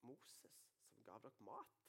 Moses, 0.06 0.60
som 0.92 1.08
gav 1.08 1.24
dere 1.24 1.48
mat. 1.48 1.80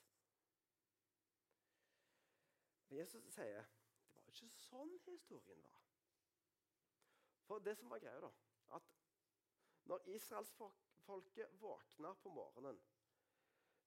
Men 2.88 3.02
Jesus 3.02 3.28
sier 3.34 3.66
det 3.66 4.14
var 4.14 4.32
ikke 4.32 4.48
sånn 4.64 4.94
historien 5.04 5.60
var. 5.66 5.84
For 7.44 7.60
det 7.66 7.76
som 7.76 7.92
var 7.92 8.00
greia, 8.00 8.24
da, 8.24 8.32
at 8.78 8.88
når 9.90 10.08
israelsfolket 10.14 11.60
våkna 11.60 12.14
på 12.24 12.32
morgenen 12.32 12.80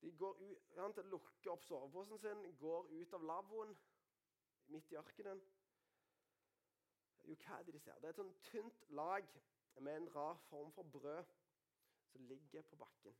De 0.03 0.11
går 0.19 0.39
ut, 0.41 0.97
lukker 1.07 1.51
opp 1.51 1.63
soveposen 1.63 2.19
sin, 2.19 2.41
går 2.59 2.89
ut 2.91 3.13
av 3.13 3.23
lavvoen 3.23 3.75
midt 4.73 4.91
i 4.91 4.97
ørkenen. 4.99 5.39
Jo, 7.23 7.37
hva 7.39 7.59
er 7.59 7.63
det 7.63 7.77
de 7.77 7.79
ser? 7.79 7.99
Det 8.03 8.09
er 8.09 8.15
et 8.15 8.19
sånn 8.19 8.33
tynt 8.49 8.83
lag 8.99 9.29
med 9.79 9.95
en 9.95 10.09
rar 10.15 10.41
form 10.49 10.73
for 10.75 10.91
brød 10.91 11.31
som 12.11 12.27
ligger 12.27 12.67
på 12.67 12.79
bakken. 12.81 13.15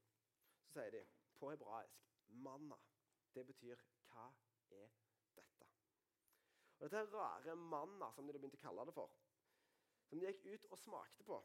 Så 0.66 0.76
sier 0.76 0.92
de 0.92 1.06
på 1.40 1.54
hebraisk 1.54 2.12
'manna'. 2.28 2.80
Det 3.34 3.46
betyr 3.48 3.76
'hva 3.76 4.28
er 4.72 4.92
dette'? 5.36 5.72
Og 6.80 6.92
Dette 6.92 7.18
rare 7.18 7.56
manna, 7.56 8.12
som 8.12 8.28
de 8.28 8.34
begynte 8.34 8.58
å 8.58 8.66
kalle 8.66 8.86
det 8.86 8.94
for, 8.94 9.12
som 10.10 10.20
de 10.20 10.26
gikk 10.26 10.46
ut 10.46 10.66
og 10.72 10.78
smakte 10.78 11.24
på 11.24 11.44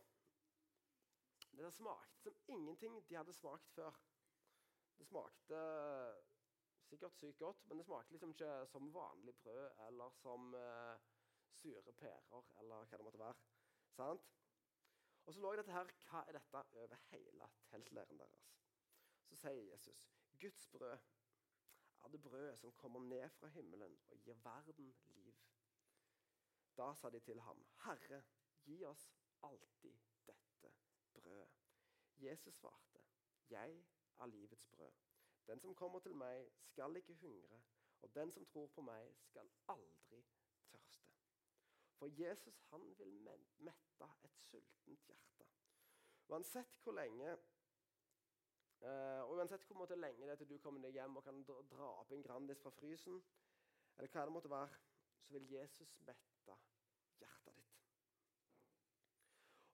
Det 1.58 1.72
smakte 1.74 2.22
som 2.22 2.34
ingenting 2.48 3.08
de 3.08 3.14
hadde 3.14 3.32
smakt 3.32 3.70
før. 3.70 3.94
Det 4.98 5.06
smakte 5.06 5.60
sikkert 6.88 7.16
sykt 7.16 7.38
godt, 7.38 7.66
men 7.68 7.78
det 7.78 7.86
smakte 7.86 8.12
liksom 8.12 8.34
ikke 8.34 8.66
som 8.66 8.94
vanlig 8.94 9.34
brød 9.42 9.70
eller 9.86 10.10
som 10.22 10.54
uh, 10.54 10.98
sure 11.52 11.92
pærer 11.92 12.50
eller 12.60 12.84
hva 12.84 12.98
det 12.98 13.06
måtte 13.06 13.22
være. 13.22 13.34
Sant? 13.96 14.34
Og 15.26 15.34
så 15.34 15.40
lå 15.40 15.52
dette 15.56 15.72
her, 15.72 15.90
Hva 16.08 16.24
er 16.24 16.38
dette 16.38 16.64
over 16.72 17.00
hele 17.10 17.50
teltleiren 17.68 18.20
deres? 18.20 18.46
Så 19.28 19.36
sier 19.36 19.64
Jesus, 19.72 20.06
Guds 20.40 20.66
brød 20.72 20.98
er 22.04 22.08
det 22.08 22.22
brødet 22.22 22.58
som 22.58 22.72
kommer 22.72 23.00
ned 23.00 23.28
fra 23.36 23.46
himmelen 23.46 23.98
og 24.08 24.18
gir 24.24 24.34
verden 24.44 24.94
liv. 25.04 25.34
Da 26.76 26.94
sa 26.94 27.10
de 27.10 27.20
til 27.20 27.40
ham, 27.40 27.66
Herre, 27.84 28.22
gi 28.64 28.84
oss 28.84 29.10
alltid 29.42 29.98
dette 30.26 30.72
brødet. 31.12 31.50
Jesus 32.18 32.54
svarte, 32.54 33.02
Jeg 33.50 33.84
er 34.20 34.26
livets 34.26 34.66
brød. 34.66 34.92
Den 35.46 35.60
som 35.60 35.74
kommer 35.74 35.98
til 35.98 36.14
meg, 36.16 36.50
skal 36.60 36.96
ikke 36.96 37.14
hungre, 37.14 37.60
og 38.02 38.14
den 38.14 38.32
som 38.32 38.46
tror 38.46 38.66
på 38.66 38.80
meg, 38.80 39.14
skal 39.22 39.50
aldri 39.68 40.24
tørste. 40.70 41.08
For 41.98 42.06
Jesus 42.06 42.60
han 42.70 42.98
vil 42.98 43.14
mette 43.56 44.10
et 44.24 44.36
sultent 44.50 45.06
hjerte. 45.06 45.46
Uansett 46.28 46.82
hvor 46.82 46.92
lenge 46.92 47.32
uh, 47.32 49.22
og 49.24 49.30
uansett 49.30 49.64
hvor 49.66 49.76
måte, 49.76 49.96
lenge 49.96 50.26
det 50.26 50.30
er 50.30 50.36
til 50.42 50.50
du 50.50 50.58
kommer 50.58 50.84
deg 50.84 51.00
hjem 51.00 51.16
og 51.16 51.24
kan 51.24 51.42
dra 51.48 51.88
opp 52.02 52.12
en 52.12 52.22
Grandis 52.22 52.60
fra 52.62 52.70
frysen, 52.70 53.22
eller 53.96 54.12
hva 54.12 54.24
det 54.24 54.32
måtte 54.32 54.50
være, 54.50 54.76
så 55.24 55.32
vil 55.32 55.50
Jesus 55.52 56.00
mette 56.06 56.58
hjertet. 57.18 57.47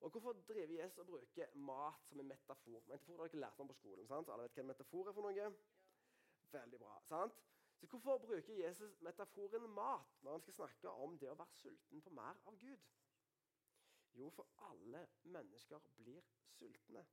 Og 0.05 0.11
Hvorfor 0.11 0.33
driver 0.33 0.83
Jesus 0.83 0.99
og 0.99 1.07
bruker 1.07 1.55
mat 1.55 2.05
som 2.09 2.21
en 2.21 2.27
metafor? 2.29 2.83
Metafor 2.89 3.17
har 3.17 3.29
dere 3.29 3.41
lært 3.41 3.61
om 3.61 3.69
på 3.69 3.75
skolen. 3.75 4.07
sant? 4.07 4.29
Alle 4.29 4.43
vet 4.43 4.59
hva 4.59 4.63
en 4.63 4.67
metafor 4.67 5.09
er 5.09 5.17
for 5.17 5.23
noe? 5.23 5.47
Veldig 6.53 6.81
bra. 6.83 6.99
sant? 7.09 7.39
Så 7.81 7.87
Hvorfor 7.87 8.19
bruker 8.19 8.55
Jesus 8.55 9.01
metaforen 9.01 9.71
mat 9.71 10.21
når 10.23 10.31
han 10.31 10.41
skal 10.41 10.55
snakke 10.55 10.91
om 11.07 11.17
det 11.19 11.31
å 11.31 11.39
være 11.41 11.57
sulten 11.57 12.05
på 12.05 12.11
mer 12.21 12.43
av 12.53 12.61
Gud? 12.61 12.85
Jo, 14.15 14.29
for 14.31 14.47
alle 14.69 15.07
mennesker 15.23 15.81
blir 15.97 16.21
sultne. 16.59 17.07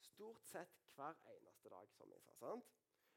Stort 0.00 0.48
sett 0.48 0.80
hver 0.96 1.20
eneste 1.36 1.68
dag, 1.68 1.92
som 1.98 2.16
jeg 2.16 2.22
sa. 2.22 2.38
sant? 2.40 2.74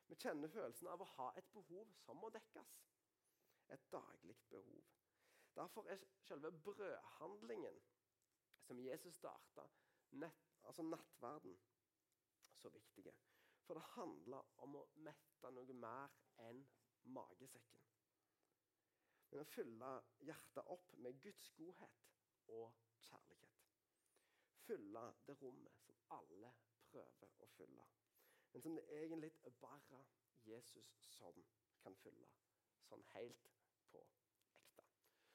Vi 0.08 0.16
kjenner 0.16 0.48
følelsen 0.48 0.88
av 0.88 1.02
å 1.02 1.12
ha 1.16 1.32
et 1.38 1.54
behov 1.54 1.96
som 2.04 2.20
må 2.20 2.30
dekkes. 2.36 2.78
Et 3.68 3.92
daglig 3.92 4.36
behov. 4.50 4.84
Derfor 5.56 5.88
er 5.88 6.04
selve 6.20 6.52
brødhandlingen 6.52 7.80
som 8.66 8.80
Jesus 8.82 9.16
starta, 9.16 9.68
altså 10.64 10.84
nattverden, 10.84 11.58
så 12.56 12.70
viktige. 12.70 13.14
For 13.66 13.74
det 13.74 13.84
handler 13.96 14.54
om 14.58 14.76
å 14.80 14.86
mette 15.06 15.52
noe 15.54 15.74
mer 15.74 16.14
enn 16.46 16.62
magesekken. 17.16 17.82
Men 19.32 19.42
å 19.42 19.50
fylle 19.50 19.92
hjertet 20.28 20.72
opp 20.76 20.94
med 21.02 21.22
Guds 21.22 21.50
godhet 21.58 22.06
og 22.54 22.74
kjærlighet. 23.08 23.66
Fylle 24.66 25.04
det 25.28 25.38
rommet 25.42 25.82
som 25.86 25.98
alle 26.18 26.54
prøver 26.92 27.42
å 27.44 27.50
fylle. 27.58 27.88
Men 28.54 28.64
som 28.64 28.78
det 28.78 28.86
egentlig 29.02 29.34
bare 29.62 30.06
Jesus 30.46 30.94
som 31.18 31.42
kan 31.82 31.98
fylle 32.02 32.30
sånn 32.86 33.04
helt 33.16 33.55